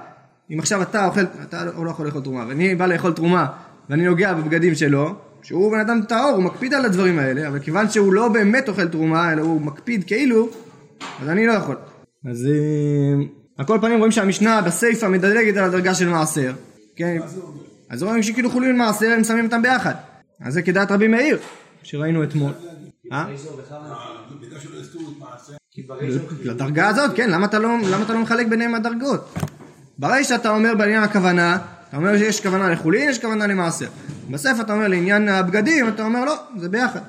אם 0.51 0.59
עכשיו 0.59 0.83
אתה 0.83 1.07
אוכל, 1.07 1.21
אתה 1.43 1.65
לא 1.65 1.91
יכול 1.91 2.07
לאכול 2.07 2.21
תרומה, 2.21 2.45
ואני 2.49 2.75
בא 2.75 2.87
לאכול 2.87 3.13
תרומה, 3.13 3.47
ואני 3.91 4.05
נוגע 4.05 4.35
בבגדים 4.35 4.75
שלו, 4.75 5.15
שהוא 5.43 5.73
בן 5.73 5.81
אדם 5.81 6.01
טהור, 6.09 6.31
הוא 6.31 6.43
מקפיד 6.43 6.75
על 6.75 6.85
הדברים 6.85 7.19
האלה, 7.19 7.49
אבל 7.49 7.59
כיוון 7.59 7.91
שהוא 7.91 8.13
לא 8.13 8.29
באמת 8.29 8.69
אוכל 8.69 8.89
תרומה, 8.89 9.33
אלא 9.33 9.43
הוא 9.43 9.61
מקפיד 9.61 10.05
כאילו, 10.05 10.49
אז 11.23 11.29
אני 11.29 11.47
לא 11.47 11.53
יכול. 11.53 11.77
אז 12.31 12.47
אה, 12.47 13.25
על 13.59 13.67
כל 13.67 13.79
פנים 13.81 13.99
רואים 13.99 14.13
שהמשנה 14.13 14.63
בסיפא 14.63 15.07
מדלגת 15.07 15.57
על 15.57 15.65
הדרגה 15.65 15.95
של 15.95 16.09
מעשר, 16.09 16.53
כן? 16.97 17.19
אז 17.91 18.03
רואים 18.03 18.23
שכאילו 18.23 18.51
חולין 18.51 18.79
מעשר 18.79 19.11
הם 19.11 19.25
שמים 19.25 19.45
אותם 19.45 19.63
ביחד. 19.63 19.95
אז 20.41 20.55
זה 20.55 20.63
כדעת 20.63 20.91
רבי 20.91 21.09
מאיר, 21.09 21.39
שראינו 21.83 22.25
אתמול. 22.25 22.53
אה? 23.13 23.27
כי 25.71 25.83
ברישו 25.83 26.19
לדרגה 26.45 26.89
הזאת, 26.89 27.11
כן, 27.17 27.31
למה 27.31 27.47
אתה 27.47 27.59
לא, 27.59 27.69
לא 28.09 28.19
מחלק 28.19 28.47
ביניהם 28.47 28.75
הדרגות? 28.75 29.35
ברגע 29.99 30.25
שאתה 30.25 30.51
אומר 30.51 30.75
בעניין 30.79 31.03
הכוונה, 31.03 31.59
אתה 31.89 31.97
אומר 31.97 32.19
שיש 32.19 32.41
כוונה 32.41 32.71
לחולין, 32.71 33.11
יש 33.11 33.19
כוונה 33.19 33.47
למעשר. 33.47 33.89
בספר 34.31 34.61
אתה 34.61 34.73
אומר 34.73 34.89
לעניין 34.89 35.29
הבגדים, 35.29 35.89
אתה 35.89 36.05
אומר 36.05 36.25
לא, 36.25 36.35
זה 36.57 36.69
ביחד. 36.69 37.01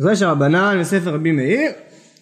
אז 0.00 0.06
יש 0.12 0.22
רבנן 0.22 0.80
בספר 0.80 1.14
רבי 1.14 1.32
מאיר, 1.32 1.72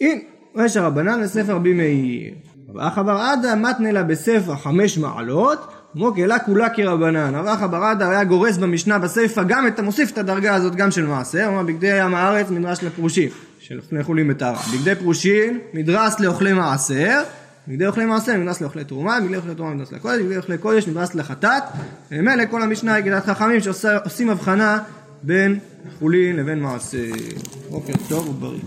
הנה, 0.01 0.21
ויש 0.55 0.77
הרבנן 0.77 1.21
לספר 1.21 1.53
רבי 1.53 1.73
מאיר. 1.73 2.35
ואחא 2.75 3.03
בר 3.03 3.17
עדה 3.17 3.55
מתנה 3.55 3.93
לה 3.93 4.03
בספר 4.03 4.57
חמש 4.57 4.99
מעלות, 4.99 5.73
כמו 5.93 6.15
קהילה 6.15 6.39
כולה 6.39 6.69
כרבנן. 6.69 7.35
רב 7.35 7.47
אחא 7.47 7.67
בר 7.67 7.85
עדה 7.85 8.11
היה 8.11 8.25
גורס 8.25 8.57
במשנה 8.57 8.99
בסיפא 8.99 9.43
גם 9.43 9.67
את 9.67 9.79
המוסיף 9.79 10.11
את 10.13 10.19
הדרגה 10.19 10.55
הזאת 10.55 10.75
גם 10.75 10.91
של 10.91 11.07
מעשר, 11.07 11.45
אמר 11.49 11.63
בגדי 11.63 11.99
ים 11.99 12.15
הארץ 12.15 12.51
מדרש 12.51 12.83
לפרושים, 12.83 13.29
של 13.61 13.79
אוכלי 13.79 14.03
חולים 14.03 14.29
בטהרה. 14.29 14.61
בגדי 14.75 14.95
פרושין 14.95 15.59
מדרס 15.75 16.21
לאוכלי 16.21 16.53
מעשר, 16.53 17.23
בגדי 17.69 17.87
אוכלי 17.87 18.05
מעשר 18.05 18.37
מדרס 18.37 18.61
לאוכלי 18.61 18.85
תרומה, 18.85 19.21
בגדי 19.21 19.37
אוכלי 19.37 19.55
תרומה 19.55 19.75
מדרס 19.75 19.93
לקודש, 19.93 20.21
בגדי 20.21 20.37
אוכלי 20.37 20.59
קודש 20.59 20.89
מדרס 20.89 21.15
לחטאת. 21.15 21.63
וממילא 22.13 22.45
כל 22.51 22.63
המשנה 22.63 22.95
היא 22.95 23.05
כדעת 23.05 23.27
חכמים 23.27 23.61
שעושים 23.61 24.31
הבחנה 24.31 24.79
בין 25.23 25.59
חולין 25.99 26.37
לבין 26.37 26.61
מעשר. 26.61 26.99
בוקר 27.71 27.93
טוב 28.09 28.29
ובריא. 28.29 28.61